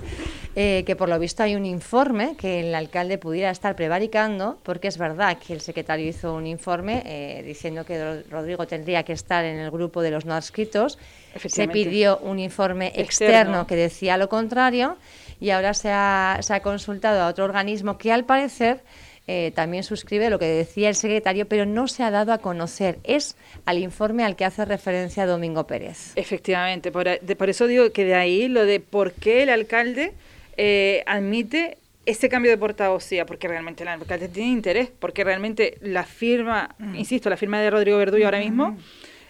[0.55, 4.87] eh, que por lo visto hay un informe que el alcalde pudiera estar prevaricando, porque
[4.87, 9.13] es verdad que el secretario hizo un informe eh, diciendo que Ro- Rodrigo tendría que
[9.13, 10.99] estar en el grupo de los no adscritos.
[11.47, 13.03] Se pidió un informe externo,
[13.35, 13.67] Externo.
[13.67, 14.97] que decía lo contrario
[15.45, 18.81] y ahora se ha, se ha consultado a otro organismo que al parecer
[19.27, 22.99] eh, también suscribe lo que decía el secretario, pero no se ha dado a conocer.
[23.05, 26.13] Es al informe al que hace referencia Domingo Pérez.
[26.17, 29.51] Efectivamente, por, a- de- por eso digo que de ahí lo de por qué el
[29.51, 30.13] alcalde
[30.57, 31.77] eh, admite
[32.07, 37.31] ese cambio de portavocía, porque realmente el alcalde tiene interés, porque realmente la firma, insisto,
[37.31, 38.77] la firma de Rodrigo Verdugo ahora mismo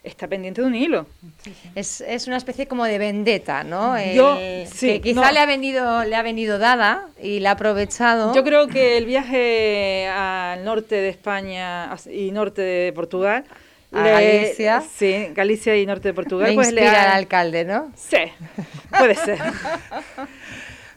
[0.05, 1.07] está pendiente de un hilo.
[1.75, 3.97] Es, es una especie como de vendetta, ¿no?
[4.13, 5.33] Yo- El- sí, que quizá no.
[5.33, 8.35] le ha venido le ha venido dada y la ha aprovechado.
[8.35, 13.45] Yo creo que el viaje al norte de España y norte de Portugal,
[13.93, 14.83] A Galicia.
[14.95, 17.91] sí, Galicia y norte de Portugal, le pues le inspira ha- al alcalde, ¿no?
[17.97, 18.19] Sí,
[18.99, 19.39] puede ser.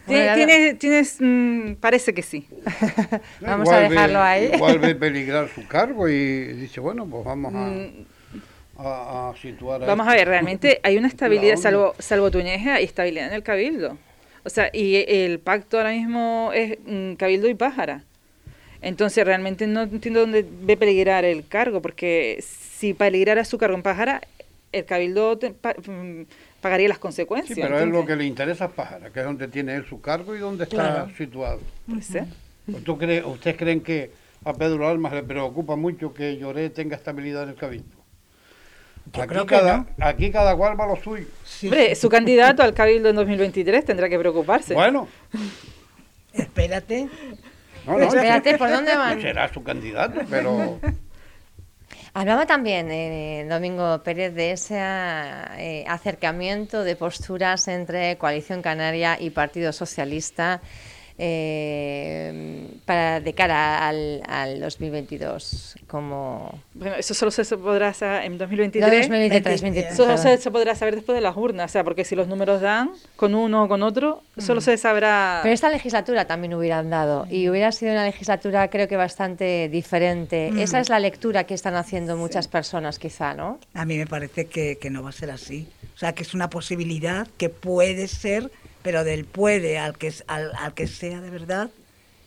[0.06, 2.48] Bueno, Tienes, tienes, mm, parece que sí.
[3.42, 4.52] Vamos Igual a ve- dejarlo ahí.
[4.54, 8.06] Igual ve peligrar su cargo y dice, bueno, pues vamos a, Mm,
[8.78, 12.84] a- a situar a Vamos a ver, realmente hay una estabilidad, salvo, salvo Túñez, hay
[12.86, 13.98] estabilidad en el cabildo.
[14.44, 18.04] O sea, y el pacto ahora mismo es mm, cabildo y pájara.
[18.82, 23.82] Entonces realmente no entiendo dónde ve peligrar el cargo, porque si peligrara su cargo en
[23.82, 24.22] pájara,
[24.72, 26.24] el cabildo te- pa- mm,
[26.62, 27.60] pagaría las Sí, consecuencias.
[27.60, 30.36] pero es lo que le interesa a Pájara, que es donde tiene él su cargo
[30.36, 31.10] y donde está Claro.
[31.18, 31.60] situado.
[32.86, 34.12] ¿Tú crees, ¿Ustedes creen que
[34.44, 37.97] a Pedro Almas le preocupa mucho que Lloré tenga estabilidad en el cabildo?
[39.14, 39.88] Yo aquí, creo que cada, no.
[40.06, 41.26] aquí cada cual va a lo suyo.
[41.44, 44.74] Sí, Hombre, su candidato al cabildo en 2023 tendrá que preocuparse.
[44.74, 45.08] Bueno,
[46.34, 47.08] Espérate.
[47.86, 49.22] no, no, Espérate, ¿por dónde van?
[49.22, 50.80] será su candidato, pero
[52.14, 59.30] Hablaba también eh, Domingo Pérez de ese eh, acercamiento de posturas entre Coalición Canaria y
[59.30, 60.62] Partido Socialista
[61.18, 68.38] eh, para de cara al, al 2022 como Bueno, eso solo se podrá saber en
[68.38, 68.90] 2023.
[68.90, 72.04] No, 2023, 2023, Solo se, se podrá saber después de las urnas, o sea, porque
[72.06, 75.40] si los números dan con uno o con otro, solo se sabrá.
[75.44, 80.52] Pero esta legislatura también hubieran dado y hubiera sido una legislatura creo que bastante diferente.
[80.62, 83.60] Esa es la lectura que están haciendo muchas personas quizá, ¿no?
[83.74, 85.68] A mí me parece que, que no va a ser así.
[85.96, 88.52] O sea, que es una posibilidad que puede ser,
[88.84, 91.70] pero del puede al que, al, al que sea de verdad,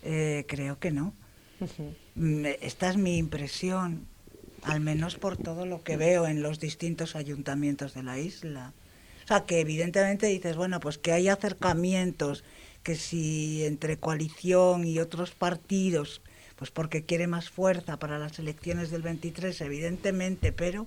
[0.02, 1.14] eh, creo que no.
[2.14, 4.06] Mm, Esta es mi impresión,
[4.62, 8.72] al menos por todo lo que veo en los distintos ayuntamientos de la isla.
[9.24, 12.44] O sea, que evidentemente dices, bueno, pues que hay acercamientos,
[12.82, 16.22] que si entre coalición y otros partidos,
[16.56, 20.86] pues porque quiere más fuerza para las elecciones del 23, evidentemente, pero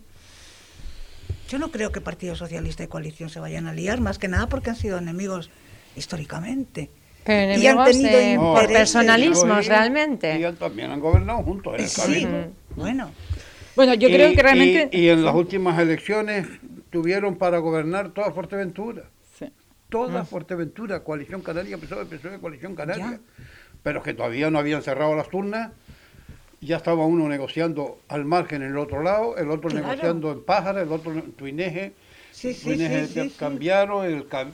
[1.49, 4.47] yo no creo que Partido Socialista y coalición se vayan a liar, más que nada
[4.47, 5.49] porque han sido enemigos
[5.95, 6.89] históricamente.
[7.23, 10.39] Pero Y han enemigos, tenido eh, por personalismos realmente.
[10.39, 12.27] Y también han gobernado juntos en el Sí,
[12.75, 13.11] bueno,
[13.75, 14.89] Bueno, yo Y- creo que realmente.
[14.91, 16.47] Y, y en las últimas elecciones
[16.89, 19.03] tuvieron para gobernar toda Fuerteventura.
[19.39, 19.45] Sí.
[19.89, 23.19] Toda Fuerteventura, Coalición Canaria, PSOE, PSOE, Coalición Canaria.
[23.83, 25.71] Pero que todavía no habían cerrado las turnas.
[26.63, 29.85] Ya estaba uno negociando al margen en el otro lado, el otro Claro.
[29.87, 31.93] negociando en Pájara, el otro en Tuineje.
[32.31, 33.35] Sí, sí, Tuineje sí, sí, sí.
[33.37, 34.51] cambiaron, el cam-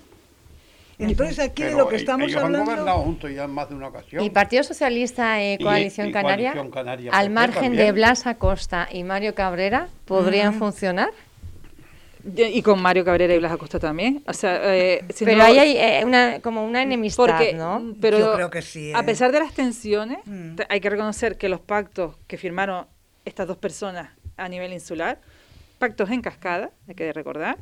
[0.97, 2.59] entonces aquí de pero lo que estamos ellos hablando...
[2.71, 4.21] han gobernado juntos ya en más de una ocasión.
[4.21, 7.91] Y Partido Socialista e Y- Coalición y Canaria, Coalición Canaria, al ¿por qué margen de?
[7.93, 11.11] Blas Acosta y Mario Cabrera, ¿podrían funcionar?
[12.35, 14.23] Y con Mario Cabrera y Blas Acosta también.
[14.27, 17.93] O sea, eh, si Pero no- ahí hay eh, una, como una enemistad, porque, ¿no?
[18.01, 19.03] Pero Yo creo que sí, A ¿eh?
[19.03, 20.55] pesar de las tensiones, Mm.
[20.69, 22.85] hay que reconocer que los pactos que firmaron
[23.25, 25.19] estas dos personas a nivel insular,
[25.77, 27.57] pactos en cascada, hay que recordar,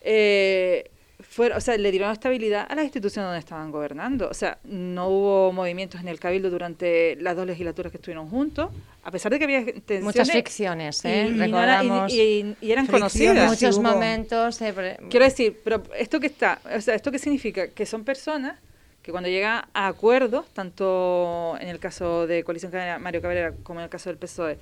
[0.00, 0.90] eh,
[1.32, 4.28] fueron, o sea, le dieron estabilidad a las instituciones donde estaban gobernando.
[4.28, 8.70] O sea, no hubo movimientos en el Cabildo durante las dos legislaturas que estuvieron juntos,
[9.04, 10.02] a pesar de que había tensiones.
[10.02, 11.28] Muchas fricciones, ¿eh?
[11.30, 13.48] y- y no era- y- Recordamos y, y eran conocidas.
[13.48, 13.84] muchos hubo.
[13.92, 14.60] momentos.
[14.60, 18.58] eh, Quiero decir, pero esto que está, o sea, esto qué significa que son personas
[19.00, 23.78] que cuando llegan a acuerdos, tanto en el caso de Coalición Canaria, Mario Cabrera, como
[23.80, 24.58] en el caso del PSOE,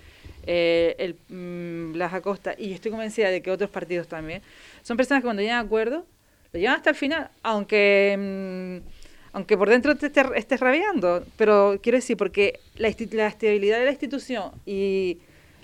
[0.47, 4.43] eh, el mm, Blas Acosta, y estoy convencida de que otros partidos también,
[4.83, 6.05] son personas que cuando llegan a acuerdos,
[6.53, 8.89] lo llevan hasta el final, aunque mm,
[9.33, 13.91] aunque por dentro te esté, estés rabiando, pero quiero decir, porque la, estabilidad de la
[13.91, 15.19] institución y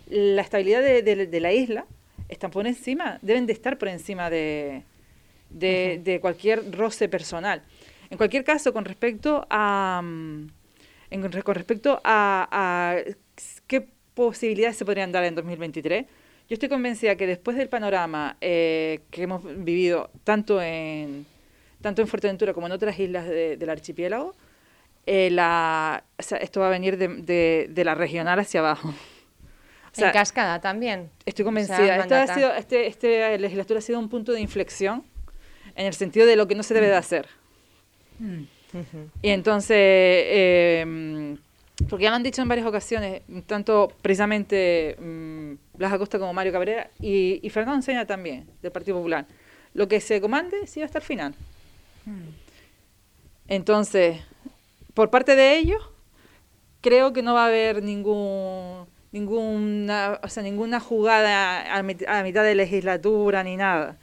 [0.08, 1.86] la estabilidad de, de- de la isla
[2.28, 4.82] están por encima, deben de estar por encima de,
[5.50, 7.62] de, de cualquier roce personal.
[8.10, 10.46] En cualquier caso, con respecto a, mm,
[11.10, 12.96] en con respecto a, a
[13.66, 16.04] qué posibilidades se podrían dar en 2023,
[16.48, 21.26] yo estoy convencida que después del panorama eh, que hemos vivido tanto en,
[21.80, 24.34] tanto en Fuerteventura como en otras islas de- del archipiélago,
[25.06, 28.88] eh, la, o sea, esto va a venir de, de- de la regional hacia abajo.
[28.88, 31.08] O sea, en cascada también.
[31.24, 31.76] Estoy O convencida.
[31.76, 35.04] sea, Esto ha sido, este, este legislatura ha sido un punto de inflexión
[35.76, 37.28] en el sentido de lo que no se debe de hacer.
[38.20, 39.08] Ujú.
[39.22, 41.36] Y entonces, eh,
[41.88, 46.52] porque ya lo han dicho en varias ocasiones, tanto precisamente mm, Blas Acosta como Mario
[46.52, 49.26] Cabrera y, y Fernando Enseña también, del Partido Popular.
[49.74, 51.34] Lo que se comande sigue hasta el final.
[53.48, 54.20] Entonces,
[54.94, 55.82] por parte de ellos,
[56.80, 62.24] creo que no va a haber ningún ninguna o sea ninguna jugada a, mit- a
[62.24, 63.96] mitad de legislatura ni nada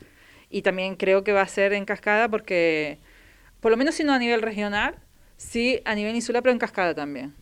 [0.49, 2.97] y también creo que va a ser en cascada porque
[3.59, 4.95] por lo menos si no a nivel regional
[5.35, 7.33] sí a nivel insular pero en cascada también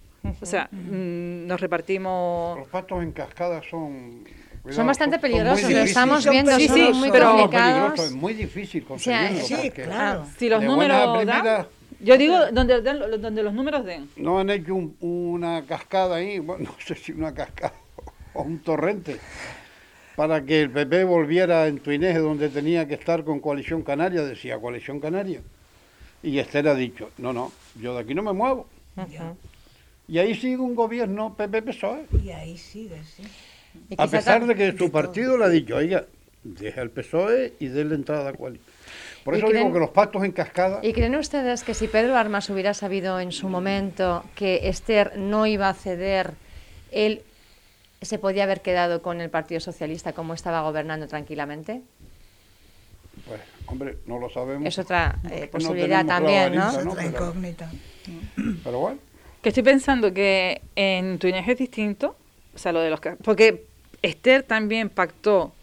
[0.42, 4.24] o sea mm, nos repartimos Los patos en cascada son...
[4.72, 7.74] Son bastante muy peligrosos, lo estamos Son viendo, Sí, son sí, muy pero- Son complicados.
[7.76, 9.48] peligrosos, es muy difícil O sea, conseguirlo.
[9.48, 10.26] sí, porque claro.
[10.38, 11.68] si los números
[12.02, 16.39] yo digo donde, dan- donde los números den No han hecho un- una cascada ahí,
[16.50, 17.74] bueno, no sé si una cascada
[18.34, 19.18] o un torrente,
[20.15, 24.60] para que el PP volviera en Tuineje donde tenía que estar con Coalición Canaria, decía
[24.60, 25.42] Coalición Canaria.
[26.22, 28.68] Y Esther ha dicho, no, no, yo de aquí no me muevo.
[29.10, 29.34] Ya.
[30.10, 32.08] Y ahí sigue un gobierno PP-PSOE.
[32.24, 33.24] Y ahí sigue, sí.
[33.98, 36.06] A pesar de que su partido le ha dicho, oiga,
[36.43, 38.67] deja el PSOE y déle entrada a Coalición.
[39.24, 40.80] Por ¿Y eso creen- digo que los pactos en cascada...
[40.82, 45.45] ¿Y creen ustedes que si Pedro Armas hubiera sabido en su momento que Esther no
[45.45, 46.34] iba a ceder,
[46.91, 47.22] él
[48.02, 51.82] se podía haber quedado con el Partido Socialista como estaba gobernando tranquilamente?
[53.28, 54.65] Pues, hombre, no lo sabemos.
[54.67, 56.69] Es otra eh, no posibilidad también, ¿no?
[56.80, 56.91] Es ¿no?
[56.93, 57.72] otra Pero- incógnita.
[58.63, 59.00] Pero bueno.
[59.41, 62.15] Que estoy pensando que en Tuineje es distinto,
[62.54, 62.99] o sea, lo de los...
[63.23, 63.65] Porque
[64.02, 65.54] Esther también pactó,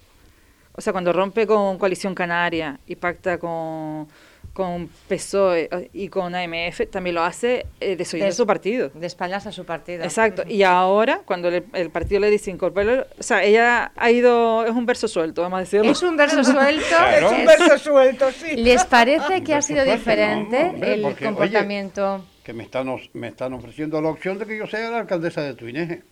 [0.72, 4.08] o sea, cuando rompe con Coalición Canaria y pacta con,
[4.54, 8.90] con PSOE eh, y con AMF, también lo hace eh, desoyendo Des- su partido.
[8.94, 10.04] De espaldas a su partido.
[10.04, 10.44] Exacto.
[10.48, 14.70] Y ahora, cuando le- el partido le dice incorporar, o sea, ella ha ido, es
[14.72, 15.90] un verso suelto, vamos a decirlo.
[15.92, 16.84] Es un verso suelto.
[16.88, 17.26] Claro.
[17.30, 18.56] Es un verso suelto, sí.
[18.56, 22.24] ¿Les parece que ha sido diferente no, hombre, el porque, oye, comportamiento?
[22.46, 25.42] Que me están, os- me están ofreciendo la opción de que yo sea la alcaldesa
[25.42, 26.02] de Tuineje.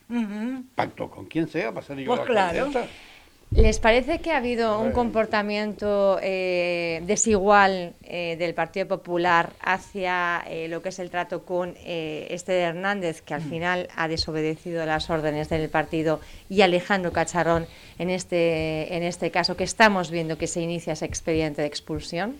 [0.74, 2.64] Pacto con quien sea para ser yo Pues la claro.
[2.66, 2.88] alcaldesa.
[3.52, 10.66] ¿Les parece que ha habido un comportamiento eh, desigual eh, del Partido Popular hacia eh,
[10.66, 15.08] lo que es el trato con eh, Esther Hernández, que al final ha desobedecido las
[15.08, 16.20] órdenes del partido,
[16.50, 17.66] y Alejandro Cacharrón,
[18.00, 22.34] en este, en este caso, que estamos viendo que se inicia ese expediente de expulsión?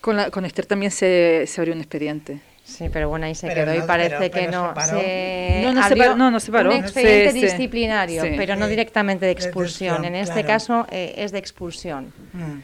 [0.00, 2.38] Con, la- con Esther también se, se abrió un expediente.
[2.66, 4.74] Sí, pero bueno, ahí se Pero quedó y no- parece pero- que pero no.
[4.84, 6.70] se No, no se paró, no, no se paró.
[6.70, 8.30] Un expediente Sí, disciplinario, Sí.
[8.36, 8.70] pero no Sí.
[8.70, 10.04] directamente de De expulsión.
[10.04, 10.48] En este claro.
[10.48, 12.12] caso eh, es de expulsión.
[12.32, 12.58] Mm.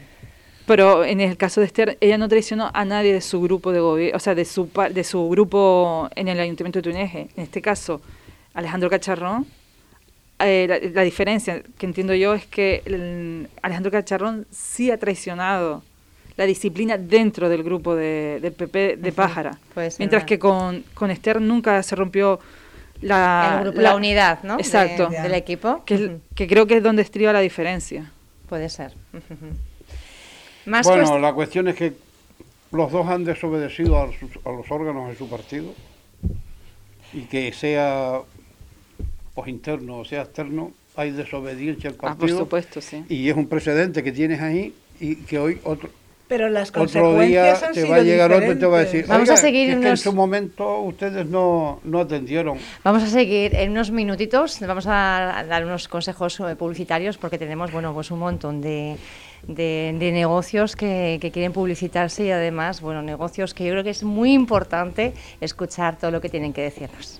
[0.65, 3.79] Pero en el caso de Esther, ella no traicionó a nadie de su grupo de
[3.79, 7.29] gobierno, o sea, de su, pa- de su grupo en el Ayuntamiento de Tuneje.
[7.37, 8.01] En este caso,
[8.53, 9.45] Alejandro Cacharrón,
[10.39, 15.81] eh, la, la diferencia que entiendo yo es que el- Alejandro Cacharrón sí ha traicionado
[16.37, 19.57] la disciplina dentro del grupo de, del PP de Pájara.
[19.73, 20.27] puede ser, mientras ¿verdad?
[20.27, 22.39] que con, con Esther nunca se rompió
[23.01, 24.55] la, grupo, la, unidad, ¿no?
[24.57, 25.09] De- Exacto.
[25.09, 25.83] del equipo.
[25.85, 28.11] Que, que creo que es donde estriba la diferencia.
[28.49, 28.93] Puede ser.
[30.65, 31.93] Más Bueno, cuest- la cuestión es que
[32.71, 35.73] los dos han desobedecido a, sus- a los órganos de su partido
[37.13, 38.19] y que sea
[39.35, 43.03] pues interno o sea externo, hay desobediencia al Ah, por partido supuesto, sí.
[43.09, 45.89] y es un precedente que tienes ahí y que hoy otro
[46.27, 46.93] Pero las otro día
[47.51, 49.33] consecuencias han te sido va a llegar otro y te va a decir Vamos a
[49.33, 53.53] "Oiga, seguir es que en unos- su momento ustedes no, no atendieron Vamos a seguir
[53.55, 54.59] en unos minutitos.
[54.61, 58.95] Vamos a dar unos consejos eh, publicitarios porque tenemos bueno, pues un montón de,
[59.47, 63.89] de, de negocios que, que quieren publicitarse y además, bueno, negocios que yo creo que
[63.91, 67.19] es muy importante escuchar todo lo que tienen que decirnos.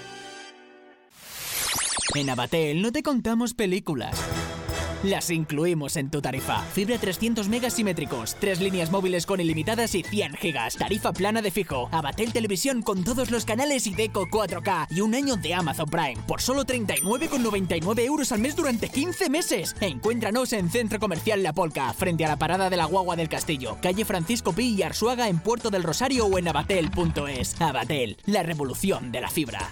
[2.13, 4.19] En Abatel no te contamos películas.
[5.03, 6.61] Las incluimos en tu tarifa.
[6.61, 10.75] Fibra 300 megas simétricos, tres líneas móviles con ilimitadas y 100 gigas.
[10.75, 11.89] Tarifa plana de fijo.
[11.91, 14.87] Abatel Televisión con todos los canales y Deco 4K.
[14.91, 19.75] Y un año de Amazon Prime por solo 39,99 euros al mes durante 15 meses.
[19.79, 23.77] Encuéntranos en Centro Comercial La Polca, frente a la parada de la Guagua del Castillo.
[23.81, 27.59] Calle Francisco Pi y Arsuaga en Puerto del Rosario o en abatel.es.
[27.59, 29.71] Abatel, la revolución de la fibra.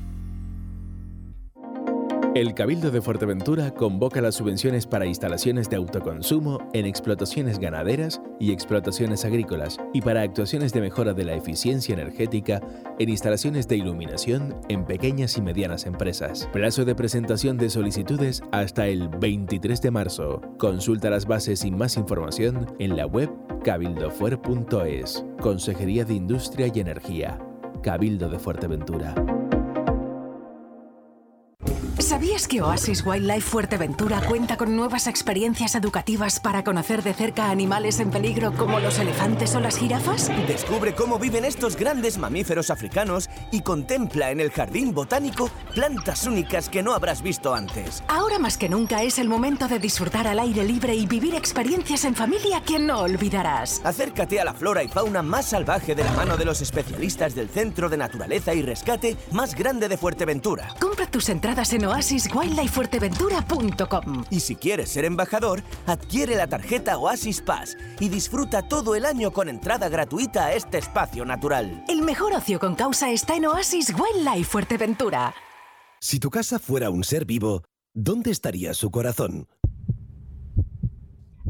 [2.33, 8.53] El Cabildo de Fuerteventura convoca las subvenciones para instalaciones de autoconsumo en explotaciones ganaderas y
[8.53, 12.61] explotaciones agrícolas y para actuaciones de mejora de la eficiencia energética
[12.99, 16.47] en instalaciones de iluminación en pequeñas y medianas empresas.
[16.53, 20.39] Plazo de presentación de solicitudes hasta el 23 de marzo.
[20.57, 23.29] Consulta las bases y más información en la web
[23.65, 25.25] cabildofuer.es.
[25.41, 27.39] Consejería de Industria y Energía.
[27.83, 29.15] Cabildo de Fuerteventura.
[31.99, 37.99] ¿Sabías que Oasis Wildlife Fuerteventura cuenta con nuevas experiencias educativas para conocer de cerca animales
[37.99, 40.29] en peligro como los elefantes o las jirafas?
[40.47, 46.69] Descubre cómo viven estos grandes mamíferos africanos y contempla en el jardín botánico plantas únicas
[46.69, 48.03] que no habrás visto antes.
[48.07, 52.05] Ahora más que nunca es el momento de disfrutar al aire libre y vivir experiencias
[52.05, 53.81] en familia que no olvidarás.
[53.83, 57.49] Acércate a la flora y fauna más salvaje de la mano de los especialistas del
[57.49, 60.73] Centro de Naturaleza y Rescate más grande de Fuerteventura.
[60.79, 64.25] Compra tus entradas en oasiswildlifefuerteventura.com.
[64.29, 69.31] Y si quieres ser embajador, adquiere la tarjeta Oasis Pass y disfruta todo el año
[69.31, 71.83] con entrada gratuita a este espacio natural.
[71.87, 75.33] El mejor ocio con causa está en Oasis Wildlife Fuerteventura.
[75.99, 77.63] Si tu casa fuera un ser vivo,
[77.93, 79.47] ¿dónde estaría su corazón?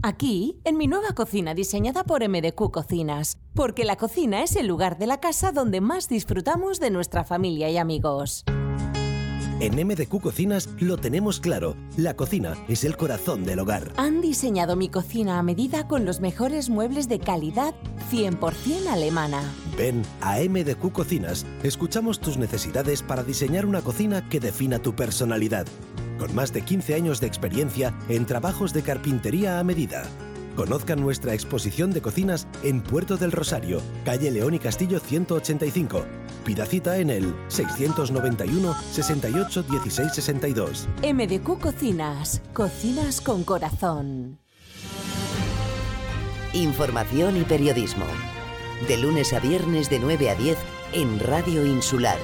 [0.03, 4.97] Aquí, en mi nueva cocina diseñada por MDQ Cocinas, porque la cocina es el lugar
[4.97, 8.43] de la casa donde más disfrutamos de nuestra familia y amigos.
[9.61, 13.93] En MDQ Cocinas lo tenemos claro, la cocina es el corazón del hogar.
[13.95, 17.75] Han diseñado mi cocina a medida con los mejores muebles de calidad
[18.11, 19.43] 100% alemana.
[19.77, 25.67] Ven a MDQ Cocinas, escuchamos tus necesidades para diseñar una cocina que defina tu personalidad.
[26.17, 30.05] Con más de 15 años de experiencia en trabajos de carpintería a medida.
[30.55, 36.03] Conozcan nuestra exposición de cocinas en Puerto del Rosario, calle León y Castillo 185.
[36.43, 40.87] Pida cita en el 691 68 16 62.
[41.03, 44.39] MDQ Cocinas, cocinas con corazón.
[46.53, 48.05] Información y periodismo.
[48.87, 50.57] De lunes a viernes de 9 a 10
[50.93, 52.17] en Radio Insular.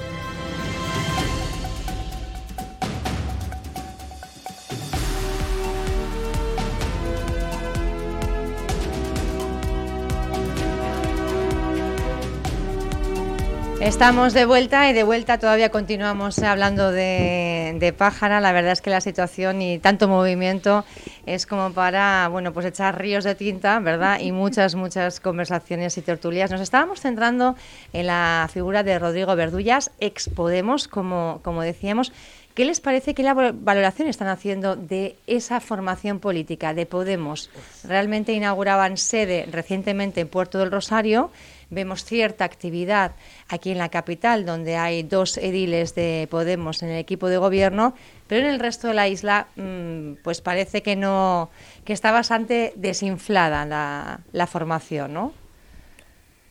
[13.88, 18.42] Estamos de vuelta y de vuelta todavía continuamos hablando de, Pájara.
[18.42, 20.84] La verdad es que la situación y tanto movimiento
[21.26, 24.20] es como para, bueno, pues echar ríos de tinta, ¿verdad?
[24.20, 26.52] Y muchas, muchas conversaciones y tertulias.
[26.52, 27.56] Nos estábamos centrando
[27.94, 32.12] en la figura de Rodrigo Verdullas, ex Podemos, como, como decíamos.
[32.58, 37.52] ¿Qué les parece que la valoración están haciendo de esa formación política de Podemos?
[37.84, 41.30] Realmente inauguraban sede recientemente en Puerto del Rosario
[41.70, 43.12] vemos cierta actividad
[43.48, 47.94] aquí en la capital, donde hay dos ediles de Podemos en el equipo de gobierno,
[48.26, 51.52] pero en el resto de la isla, mm, pues parece que no,
[51.86, 55.47] que está bastante desinflada la, la formación, ¿no?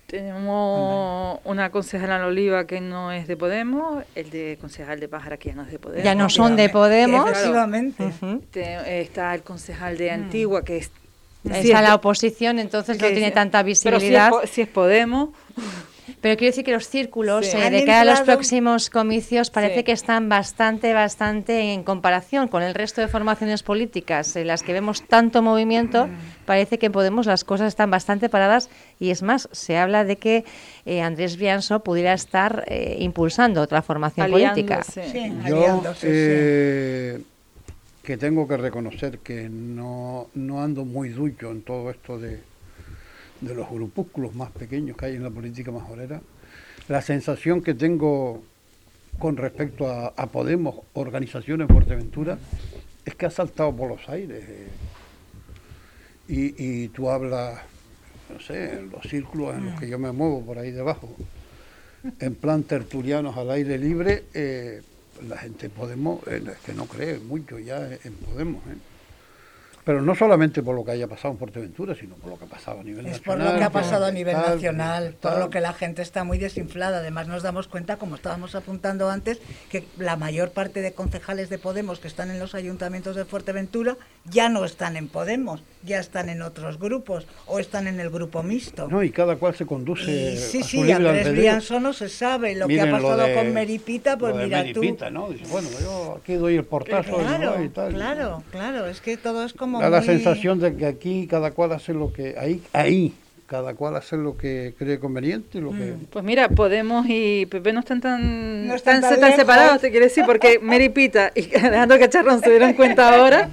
[0.06, 5.36] Tenemos una concejala en Oliva que no es de Podemos, el de concejal de Pájara
[5.36, 6.04] que ya no es de Podemos.
[6.04, 7.28] Ya no son de Podemos.
[7.28, 8.12] Efectivamente.
[9.00, 10.90] Está el concejal de Antigua que es
[11.44, 14.30] Está la oposición, entonces no tiene tanta visibilidad.
[14.32, 15.30] Pero si es, Podemos.
[16.20, 19.92] Pero quiero decir que los círculos eh, de cara a los próximos comicios parece que
[19.92, 25.02] están bastante, bastante en comparación con el resto de formaciones políticas en las que vemos
[25.06, 26.08] tanto movimiento.
[26.44, 28.70] Parece que en Podemos las cosas están bastante paradas.
[28.98, 30.44] Y es más, se habla de que
[30.86, 34.82] eh, Andrés Bianso pudiera estar eh, impulsando otra formación política.
[34.82, 35.82] Sí, Yo,
[38.06, 42.38] que tengo que reconocer que no, ando muy ducho en todo esto de,
[43.42, 46.20] los grupúsculos más pequeños que hay en la política majorera.
[46.88, 48.42] La sensación que tengo
[49.18, 52.38] con respecto a, Podemos, organización en Fuerteventura,
[53.04, 54.44] es que ha saltado por los aires.
[54.46, 54.68] Eh.
[56.28, 57.60] y, tú hablas,
[58.32, 61.08] no sé, en los círculos en los que yo me muevo por ahí debajo,
[62.20, 64.82] en plan tertulianos al aire libre, eh,
[65.28, 68.62] la gente Podemos eh, es que no cree mucho ya en Podemos.
[69.86, 72.48] Pero no solamente por lo que haya pasado en Fuerteventura, sino por lo que ha
[72.48, 73.38] pasado a nivel es nacional.
[73.38, 76.38] por lo que ha pasado a nivel nacional, todo lo que la gente está muy
[76.38, 76.98] desinflada.
[76.98, 81.58] Además nos damos cuenta, como estábamos apuntando antes, que la mayor parte de concejales de
[81.58, 86.28] Podemos que están en los ayuntamientos de Fuerteventura ya no están en Podemos, ya están
[86.28, 88.88] en otros grupos o están en el grupo mixto.
[88.88, 90.10] No, y cada cual se conduce.
[90.10, 94.34] Y, sí, sí, Andrés Brianzo no se sabe lo que ha pasado con Meripita, pues
[94.34, 95.30] mira Meripita, ¿no?
[95.30, 97.94] Dice, bueno, yo aquí doy el portazo claro, y, tal.
[97.94, 101.72] Claro, claro, es que todo es como Da la sensación de que aquí cada cual
[101.72, 102.34] hace lo que...
[102.38, 103.14] Ahí, ahí
[103.46, 105.60] cada cual hace lo que cree conveniente.
[105.60, 105.76] Lo que...
[105.76, 106.06] Mm.
[106.10, 110.24] Pues mira, Podemos y Pepe no están tan, no están tan, separados, te quiero decir,
[110.26, 113.48] porque Mary Pita y Alejandro Cacharrón se dieron cuenta ahora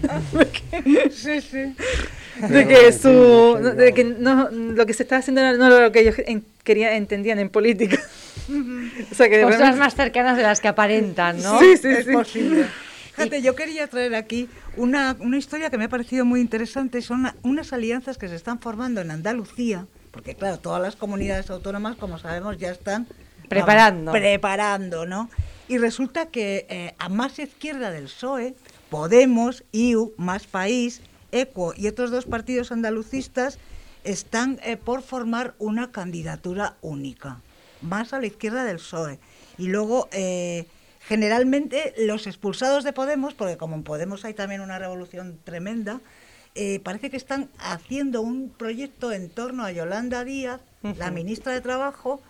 [1.12, 1.76] sí, sí.
[2.50, 6.02] de que su de que no, lo que se está haciendo no era lo que
[6.02, 6.16] ellos
[6.64, 8.00] querían, entendían en política.
[9.12, 11.60] o sea, que Cosas más cercanas de las que aparentan, ¿no?
[11.60, 12.66] Sí, sí, es posible.
[13.16, 17.02] Fíjate, yo quería traer aquí una, una historia que me ha parecido muy interesante.
[17.02, 21.96] Son unas alianzas que se están formando en Andalucía, porque claro, todas las comunidades autónomas,
[21.96, 23.06] como sabemos, ya están
[23.50, 24.12] preparando.
[24.12, 25.30] preparando, ¿no?
[25.68, 28.56] Y resulta que eh, a más izquierda del PSOE,
[28.90, 31.02] Podemos, IU, Más País,
[31.34, 33.60] ECO y otros dos partidos andalucistas
[34.04, 37.42] están eh, por formar una candidatura única,
[37.82, 39.20] más a la izquierda del PSOE.
[39.58, 40.66] Y luego eh,
[41.08, 46.00] generalmente los expulsados de Podemos, porque como en Podemos hay también una revolución tremenda,
[46.56, 50.62] eh, parece que están haciendo un proyecto en torno a Yolanda Díaz,
[50.98, 52.22] la ministra de Trabajo.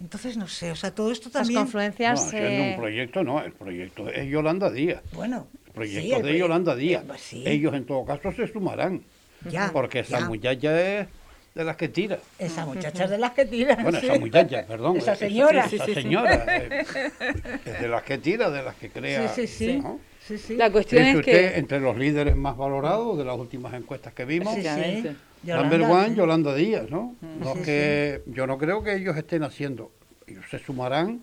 [0.00, 1.54] Entonces, no sé, o sea, todo esto también...
[1.54, 2.20] Las confluencias...
[2.20, 5.02] No, haciendo un eh, proyecto, no, el proyecto es Yolanda Díaz.
[5.12, 7.04] Bueno, el proyecto de Yolanda Díaz.
[7.06, 9.02] Pues Ellos, en todo caso, se sumarán.
[9.50, 11.08] Ya, porque esa muchacha es
[11.54, 12.18] de las que tira.
[12.38, 13.76] Esa muchacha es de las que tira.
[13.76, 14.96] Bueno, esa muchacha, perdón.
[14.98, 15.64] Esa señora.
[15.64, 16.44] Esa, señora.
[16.48, 16.84] Eh,
[17.64, 19.28] es de las que tira, de las que crea.
[19.28, 19.80] Sí, sí,
[20.38, 20.56] sí.
[20.56, 21.56] La cuestión es, que...
[21.56, 24.56] entre los líderes más valorados de las últimas encuestas que vimos.
[25.42, 27.16] Number one, Yolanda Díaz, ¿no?
[27.20, 27.62] Mm.
[27.64, 29.90] que, yo no creo que ellos estén haciendo.
[30.26, 31.22] Ellos se sumarán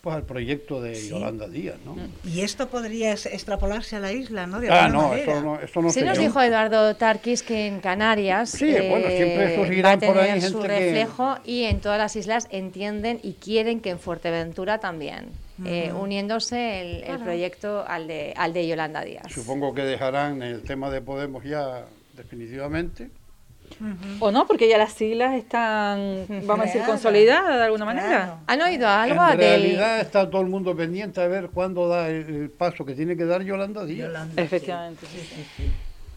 [0.00, 1.96] pues al proyecto de Yolanda Díaz, ¿no?
[2.24, 4.60] Y esto podría extrapolarse a la isla, ¿no?
[4.68, 8.72] ah, no, eso no, eso no Sí nos dijo Eduardo Tarquis que en Canarias sí,
[8.72, 13.34] bueno, siempre eh, va a tener su reflejo y en todas las islas entienden y
[13.34, 15.28] quieren que en Fuerteventura también,
[15.64, 19.32] eh, uniéndose el, proyecto al de, al de Yolanda Díaz.
[19.32, 21.86] Supongo que dejarán el tema de Podemos ya
[22.16, 23.10] definitivamente
[24.20, 28.38] o no, porque ya las siglas están, vamos a decir, consolidadas de alguna manera.
[28.46, 29.22] ¿Han oído algo?
[29.30, 33.16] En realidad está todo el mundo pendiente a ver cuándo da el, paso que tiene
[33.16, 34.12] que dar Yolanda Díaz.
[34.36, 35.06] Efectivamente,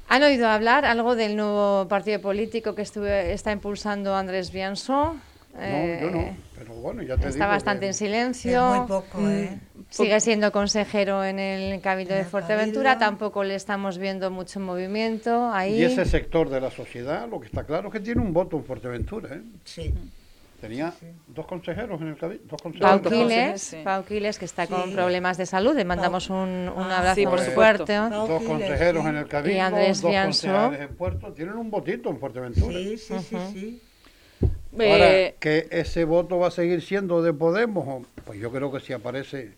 [0.08, 5.16] ¿Han oído hablar algo del nuevo partido político que estuve, está impulsando Andrés Bianso?
[5.56, 8.64] No, yo no, eh, pero bueno, ya te Está bastante en silencio.
[8.76, 9.30] muy poco, mm.
[9.32, 9.60] ¿eh?
[9.90, 15.80] Sigue siendo consejero en el Cabildo de Fuerteventura, tampoco le estamos viendo mucho movimiento ahí.
[15.80, 18.58] Y ese sector de la sociedad, lo que está claro es que tiene un voto
[18.58, 19.42] en Fuerteventura, ¿eh?
[19.64, 19.94] Sí.
[20.60, 20.94] Tenía
[21.28, 22.46] dos consejeros en el cabildo.
[22.50, 23.28] Dos Pau consejeros.
[23.30, 23.78] Quiles, sí.
[23.84, 24.92] Pau Quiles, que está con Sí.
[24.96, 27.94] problemas de salud, le mandamos un, un Ah, abrazo sí, por fuerte.
[27.96, 29.10] Dos consejeros sí.
[29.10, 31.32] en el cabildo, Y Andrés dos en Puerto.
[31.34, 32.74] Tienen un votito en Fuerteventura.
[32.74, 33.82] Sí, sí, sí, sí.
[34.78, 38.80] Ahora, Eh, que ese voto va a seguir siendo de Podemos, pues yo creo que
[38.80, 39.54] si aparece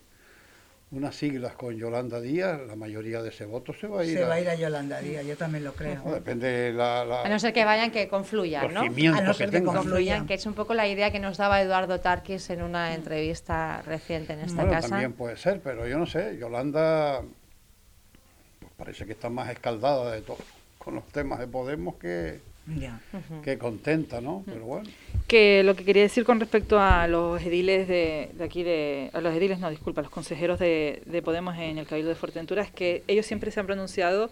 [0.90, 4.24] unas siglas con Yolanda Díaz, la mayoría de ese voto se va a ir, Se
[4.24, 6.02] a, va a ir a Yolanda Díaz, yo también lo creo.
[6.04, 8.80] no, depende de la, la- A no ser que vayan, que confluyan, ¿no?
[8.80, 9.74] A no que ser que confluyan.
[9.74, 13.82] Confluyan, que es un poco la idea que nos daba Eduardo Tarquis en una entrevista
[13.82, 14.88] reciente en esta Bueno, casa.
[14.88, 17.20] también puede ser, pero yo no sé, Yolanda
[18.60, 20.38] pues parece que está más escaldada de todo
[20.78, 22.40] con los temas de Podemos que,
[22.76, 23.00] Ya.
[23.42, 24.42] que contenta, ¿no?
[24.46, 24.88] Pero bueno.
[25.26, 29.20] que lo que quería decir con respecto a los ediles de, de aquí, de, a
[29.20, 32.70] los ediles, no, disculpa, los consejeros de, de Podemos en el Cabildo de Fuerteventura, es
[32.70, 34.30] que ellos siempre se han pronunciado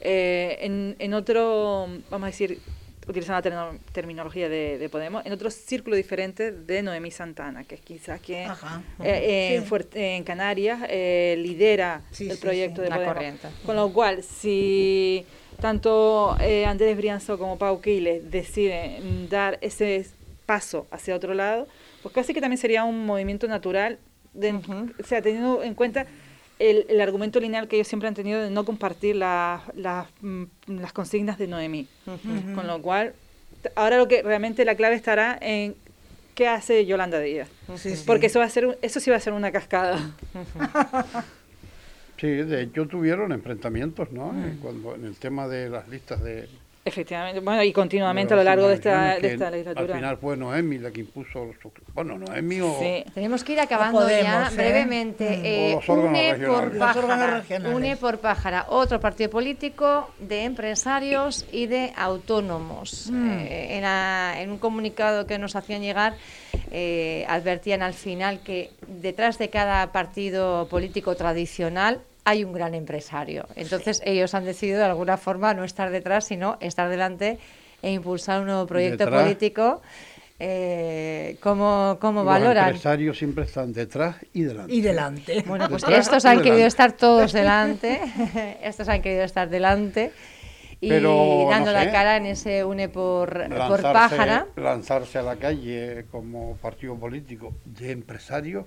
[0.00, 2.58] eh, en, en otro, vamos a decir,
[3.06, 7.80] utilizando la terminología de, de Podemos, en otro círculo diferente de Noemí Santana, que es
[7.82, 8.82] quizás que Ajá.
[9.02, 9.68] eh, en, Sí.
[9.68, 12.82] Fuerte- en Canarias eh, lidera Sí, el proyecto sí.
[12.84, 13.14] de La Podemos.
[13.14, 13.48] corriente.
[13.66, 15.24] Con lo cual, si
[15.60, 20.06] tanto eh, Andrés Brianzo como Pau Quiles deciden dar ese
[20.46, 21.66] paso hacia otro lado,
[22.02, 23.98] pues casi que también sería un movimiento natural,
[24.34, 26.06] de, o sea, teniendo en cuenta
[26.58, 30.44] el, el argumento lineal que ellos siempre han tenido de no compartir las las, mm,
[30.66, 31.86] las consignas de Noemí.
[32.54, 33.14] Con lo cual,
[33.74, 35.74] ahora lo que realmente la clave estará en
[36.34, 37.48] qué hace Yolanda Díaz.
[37.76, 38.02] Sí, sí.
[38.06, 40.14] Porque eso va a ser eso sí va a ser una cascada.
[42.16, 44.32] Sí, de hecho tuvieron enfrentamientos, ¿no?
[44.46, 46.48] Eh, Cuando en el tema de las listas de
[46.86, 49.94] Efectivamente, bueno, y continuamente a lo largo de esta, de esta legislatura.
[49.94, 51.56] Al final fue Noemi la que impuso los
[51.94, 53.04] bueno, Noemi o Sí.
[53.14, 54.54] Tenemos que ir acabando Podemos, ya ¿eh?
[54.54, 55.24] brevemente.
[55.30, 55.44] Mm.
[55.46, 57.74] Eh, une por pájara, regionales.
[57.76, 63.08] une por pájara, otro partido político de empresarios y de autónomos.
[63.10, 63.30] Mm.
[63.40, 66.14] Eh, en, la- en un comunicado que nos hacían llegar,
[66.70, 73.46] eh, advertían al final que detrás de cada partido político tradicional hay un gran empresario.
[73.56, 77.38] Entonces ellos han decidido de alguna forma no estar detrás, sino estar delante
[77.82, 79.22] e impulsar un nuevo proyecto Detrás.
[79.22, 79.82] político.
[80.40, 82.66] Eh, ¿Cómo, cómo los valoran?
[82.68, 84.74] empresarios siempre están detrás y delante.
[84.74, 85.42] Y delante.
[85.46, 86.50] Bueno, pues Detrás estos han delante.
[86.50, 88.00] querido estar todos delante,
[88.62, 90.12] estos han querido estar delante
[90.80, 91.90] y Pero, no dando la sé.
[91.92, 94.46] cara en ese une por, por lanzarse, pájara.
[94.56, 98.66] lanzarse a la calle como partido político de empresarios,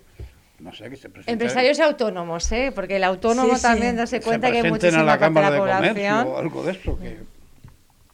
[0.60, 2.72] no sé, que se presenten, Empresarios y autónomos, ¿eh?
[2.74, 3.62] porque el autónomo Sí, sí.
[3.62, 5.60] también darse se cuenta que hay presenten muchísima a la parte de Cámara la de
[5.60, 7.18] población, Comercio o algo de eso, que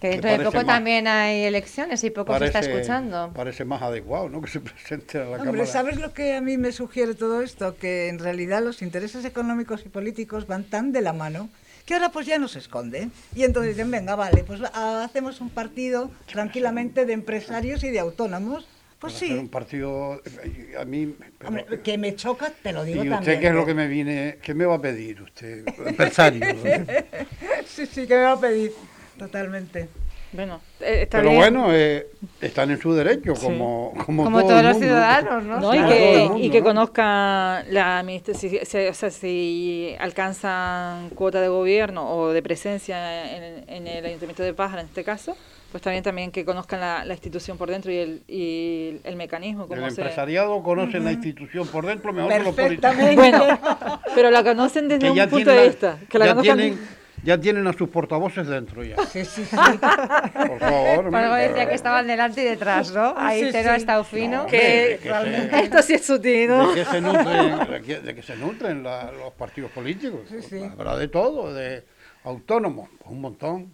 [0.01, 3.31] que dentro que de poco más- también hay elecciones y poco se está escuchando.
[3.33, 4.41] parece más adecuado, ¿no?
[4.41, 5.65] Que se presenten a la Hombre, Cámara.
[5.65, 7.77] ¿sabes lo que a mí me sugiere todo esto?
[7.77, 11.47] Que en realidad los intereses económicos y políticos van tan de la mano
[11.85, 13.13] que ahora pues ya no se esconden.
[13.33, 18.67] Y entonces dicen, venga, vale, pues hacemos un partido tranquilamente de empresarios y de autónomos.
[19.03, 21.13] Pues Para hacer un sí, partido, eh, a mí...
[21.37, 23.19] pero- Hombre, que me choca, te lo digo ¿Y también.
[23.19, 23.65] usted qué es lo ¿eh?
[23.65, 25.65] que me viene, qué me va a pedir usted?
[25.85, 26.53] Empresario.
[26.53, 26.61] ¿no?
[27.67, 28.71] sí, sí, que me va a pedir,
[29.19, 29.89] totalmente.
[30.31, 31.41] Bueno, eh, está Pero bien.
[31.41, 32.07] bueno, eh,
[32.41, 34.87] están en su derecho, como, como, Como todo todos el los mundo.
[34.87, 35.59] ciudadanos, ¿no?
[35.59, 35.75] ¿no?
[35.75, 36.63] Y, que, mundo, y que ¿no?
[36.63, 43.35] conozcan la administra- si, si- o sea, si alcanzan cuota de gobierno o de presencia
[43.35, 45.35] en, en el Ayuntamiento de Pájara, en este caso,
[45.73, 49.63] pues también también que conozcan la, la institución por dentro y el, y el mecanismo.
[49.63, 50.01] El Cómo se...
[50.01, 52.95] empresariado conoce la institución por dentro mejor que los políticos.
[52.95, 53.15] Perfectamente.
[53.15, 55.97] Bueno, pero la conocen desde Que un punto de vista.
[56.07, 56.79] Que la ya conozcan tienen,
[57.23, 58.97] ya tienen a sus portavoces dentro ya.
[59.07, 59.55] Sí, sí, sí.
[59.55, 61.05] Por favor.
[61.07, 63.15] Hombre, decía que estaban delante y detrás, ¿no?
[63.17, 64.43] Ahí Sí, Tero ha estado fino.
[64.43, 66.67] No, que que se- esto sí es sutil, ¿no?
[66.69, 70.21] ¿De qué se nutren, de qué se nutren la- los partidos políticos?
[70.47, 70.61] sí.
[70.71, 71.83] Habrá de todo, de
[72.25, 73.73] autónomos, pues un montón.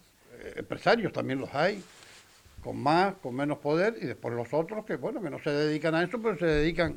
[0.55, 1.83] Empresarios también los hay,
[2.63, 5.95] con más, con menos poder, y después los otros que, bueno, que no se dedican
[5.95, 6.95] a eso, pero se dedican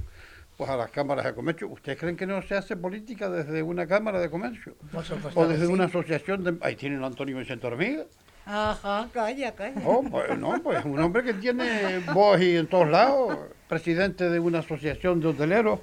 [0.56, 1.68] pues a las cámaras de comercio.
[1.68, 4.74] ¿Ustedes creen que no se hace política desde una cámara de comercio?
[5.34, 5.72] O desde sí.
[5.72, 6.56] una asociación de...
[6.60, 8.04] Ahí tienen a Antonio Vicente Hormiga.
[8.44, 9.80] Ajá, calla, calla.
[9.84, 13.38] Oh, pues no, pues un hombre que tiene voz y en todos lados,
[13.68, 15.80] presidente de una asociación de hoteleros.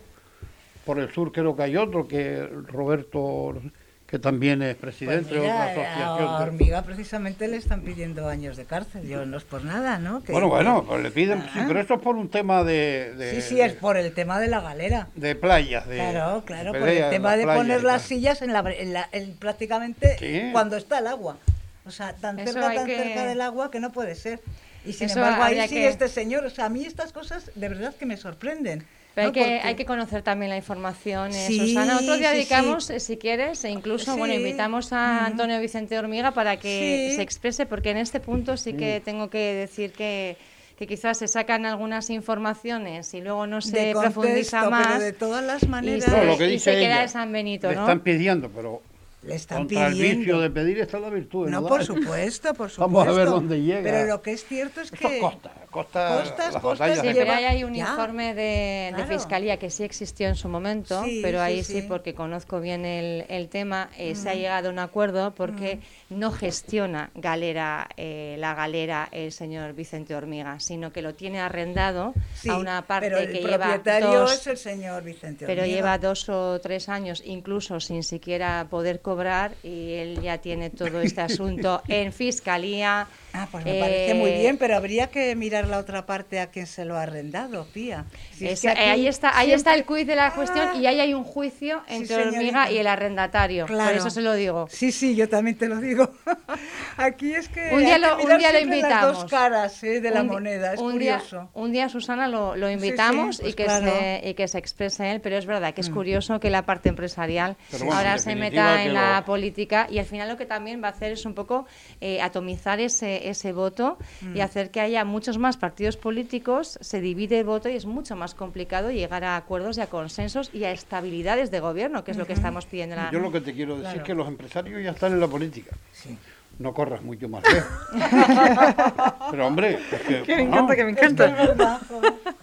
[0.86, 3.62] Por el sur creo que hay otro, que Roberto,
[4.10, 5.72] que también es Pues presidente de mira, otra a
[6.16, 6.18] asociación.
[6.18, 9.08] de- Hormiga precisamente le están pidiendo años de cárcel.
[9.08, 10.24] Yo no es por nada, ¿no?
[10.24, 11.66] Que- Bueno, bueno, pues le piden, sí, Ah.
[11.68, 14.48] pero eso es por un tema de, de, Sí, sí, es por el tema de
[14.48, 15.08] la galera.
[15.16, 15.88] de playas.
[15.88, 19.10] De, Claro, claro, de por el tema de poner las sillas en la, en la-
[19.12, 20.50] en prácticamente Sí.
[20.52, 21.38] cuando está el agua.
[21.86, 24.40] O sea, tan Eso cerca, tan que- cerca del agua que no puede ser.
[24.86, 26.46] Y sin Eso embargo, ahí sigue que- este señor.
[26.46, 28.86] O sea, a mí estas cosas de verdad que me sorprenden.
[29.16, 29.34] Pero hay ¿no?
[29.34, 31.98] que, Porque- hay que conocer también la información, eh, Sí, Susana.
[31.98, 32.94] Otro día sí, dedicamos, sí.
[32.94, 37.16] eh, si quieres, e incluso, bueno, invitamos a Antonio Vicente Hormiga para que Sí.
[37.16, 40.38] se exprese, porque en este punto sí que tengo que decir que,
[40.78, 45.00] que quizás se sacan algunas informaciones y luego no se De contexto, profundiza pero más.
[45.02, 47.08] de todas las y maneras- se, No, lo que y dice se queda ella, de
[47.10, 47.82] San Benito, Le ¿no?
[47.82, 48.82] están pidiendo, pero
[49.24, 50.40] Le están contra el vicio pidiendo.
[50.42, 51.50] de pedir está la virtud.
[51.50, 52.80] No, no por supuesto, por supuesto.
[52.88, 53.82] Vamos a ver dónde llega.
[53.84, 55.20] Pero lo que es cierto es Esto que...
[55.20, 57.90] costa, costa Costas, las costas, Sí, pero lleva- ahí hay un Ya.
[57.92, 59.08] informe de, de Claro.
[59.08, 61.82] fiscalía que sí existió en su momento, Sí, pero ahí sí, sí.
[61.88, 64.38] porque conozco bien el, el tema, eh, se ha Mm.
[64.38, 70.60] llegado a un acuerdo porque no gestiona galera, eh, la galera el señor Vicente Hormiga,
[70.60, 74.34] sino que lo tiene arrendado Sí, a una parte pero el que lleva propietario dos,
[74.34, 75.76] es el señor Vicente pero Hormiga.
[75.76, 81.02] lleva dos o tres años incluso sin siquiera poder cobrar y él ya tiene todo
[81.02, 83.08] este asunto en fiscalía.
[83.34, 86.48] Ah, pues me parece muy Eh, bien, pero habría que mirar la otra parte a
[86.48, 88.06] quien se lo ha arrendado, Pía.
[88.34, 90.86] Si es que eh, aquí ahí está, ahí está el quiz de la cuestión y
[90.88, 92.38] ahí hay un juicio Sí, entre señorita.
[92.38, 93.66] Hormiga y el arrendatario.
[93.66, 93.98] Por Claro.
[93.98, 94.68] eso se lo digo.
[94.70, 96.10] Sí, sí, yo también te lo digo.
[96.98, 99.22] Aquí es que Un día hay que lo- un día lo siempre las invitamos.
[99.22, 101.50] dos caras eh, de la Un moneda, es un día, curioso.
[101.54, 103.86] un día, Susana, lo, lo sí, invitamos pues y, que claro.
[103.92, 105.94] se, y que se exprese él, pero es verdad que es Mm.
[105.94, 110.00] curioso que la parte empresarial bueno, ahora en se meta en la lo- política y
[110.00, 111.66] al final lo que también va a hacer es un poco
[112.02, 114.42] eh, atomizar ese, ese voto y Mm.
[114.42, 118.34] hacer que haya muchos más partidos políticos, se divide el voto y es mucho más
[118.36, 122.26] complicado llegar a acuerdos y a consensos y a estabilidades de gobierno, que es lo
[122.28, 122.96] que estamos pidiendo.
[122.96, 124.00] en la- Yo lo que te quiero decir Claro.
[124.02, 125.76] es que los empresarios ya están en la política.
[125.94, 126.18] Sí.
[126.60, 127.72] No corras mucho más lejos.
[129.32, 131.80] Pero hombre, es que, Que me bueno, encanta, que me encanta.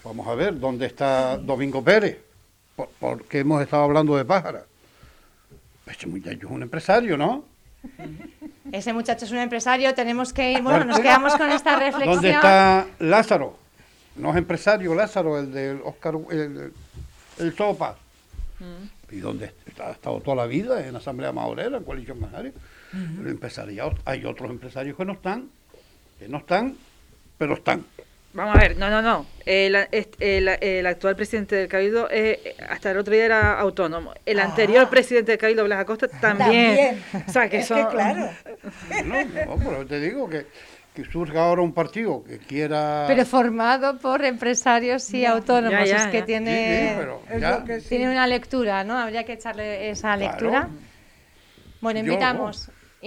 [0.03, 2.19] vamos a ver, ¿dónde está Domingo Pérez?
[2.75, 4.65] ¿Por, por qué hemos estado hablando de pájara?
[5.87, 7.45] Ese muchacho es un empresario, ¿no?
[8.73, 12.15] Ese muchacho es un empresario, tenemos que ir, bueno, nos quedamos con esta reflexión.
[12.15, 13.59] ¿Dónde está Lázaro?
[14.17, 16.73] No es empresario Lázaro, el del Oscar, el,
[17.39, 17.97] el Sopa.
[19.11, 19.89] ¿Y dónde está?
[19.89, 22.53] Ha estado toda la vida en Asamblea Maurera, en Coalición Canaria.
[22.93, 25.51] El empresariado, hay otros empresarios que no están,
[26.19, 26.77] que no están,
[27.37, 27.85] pero están.
[28.37, 29.27] Vamos a ver, no, no, no.
[29.47, 34.13] El, est- el- el actual presidente del Cabildo, eh, hasta el otro día era autónomo.
[34.27, 36.77] El anterior presidente del Cabildo, Blas Acosta, también.
[36.77, 37.03] También.
[37.29, 37.87] O sea, que Es son...
[37.89, 38.29] que claro.
[39.07, 40.47] No, no, pero te digo que,
[40.95, 43.05] que surja ahora un partido que quiera...
[43.07, 47.81] Pero formado por empresarios y Ya, autónomos, ya, ya, es que tiene, Sí, sí, que
[47.81, 47.89] sí.
[47.89, 48.99] tiene una lectura, ¿no?
[48.99, 50.33] Habría que echarle esa Claro.
[50.33, 50.69] lectura.
[51.81, 52.19] Bueno, Yo,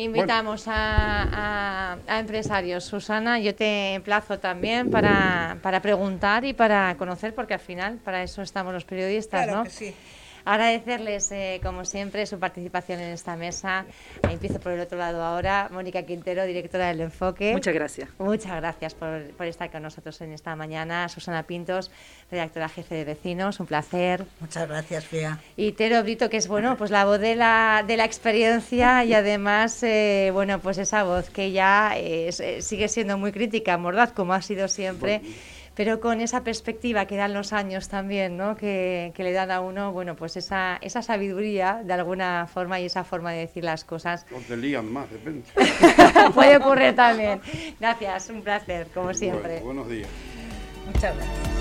[0.03, 2.83] invitamos, a- a empresarios.
[2.85, 8.23] Susana, yo te emplazo también para, para preguntar y para conocer, porque al final para
[8.23, 9.63] eso estamos los periodistas, Claro ¿no?
[9.63, 9.93] que sí.
[10.53, 13.85] Agradecerles, eh, como siempre, su participación en esta mesa.
[14.29, 15.69] Empiezo por el otro lado ahora.
[15.71, 17.51] Mónica Quintero, directora del Enfoque.
[17.53, 18.09] Muchas gracias.
[18.17, 21.07] Muchas gracias por, por estar con nosotros en esta mañana.
[21.07, 21.91] Susana Pintos,
[22.31, 24.25] redactora jefe de Vecinos, un placer.
[24.39, 25.37] Muchas gracias, Pía.
[25.55, 29.13] Y Tero Brito, que es bueno, pues la voz de la, de la experiencia y
[29.13, 34.13] además, eh, bueno, pues esa voz que ya es- eh, sigue siendo muy crítica, mordaz,
[34.13, 35.21] como ha sido siempre.
[35.79, 38.57] Pero con esa perspectiva que dan los años también, ¿no?
[38.57, 42.85] que, que le dan a uno, bueno, pues esa, esa sabiduría de alguna forma y
[42.87, 45.43] esa forma de decir las cosas O te lían más, depende.
[46.35, 47.39] puede ocurrir también.
[47.79, 49.61] Gracias, un placer, como siempre.
[49.61, 50.09] Bueno, buenos días.
[50.85, 51.58] Muchas gracias.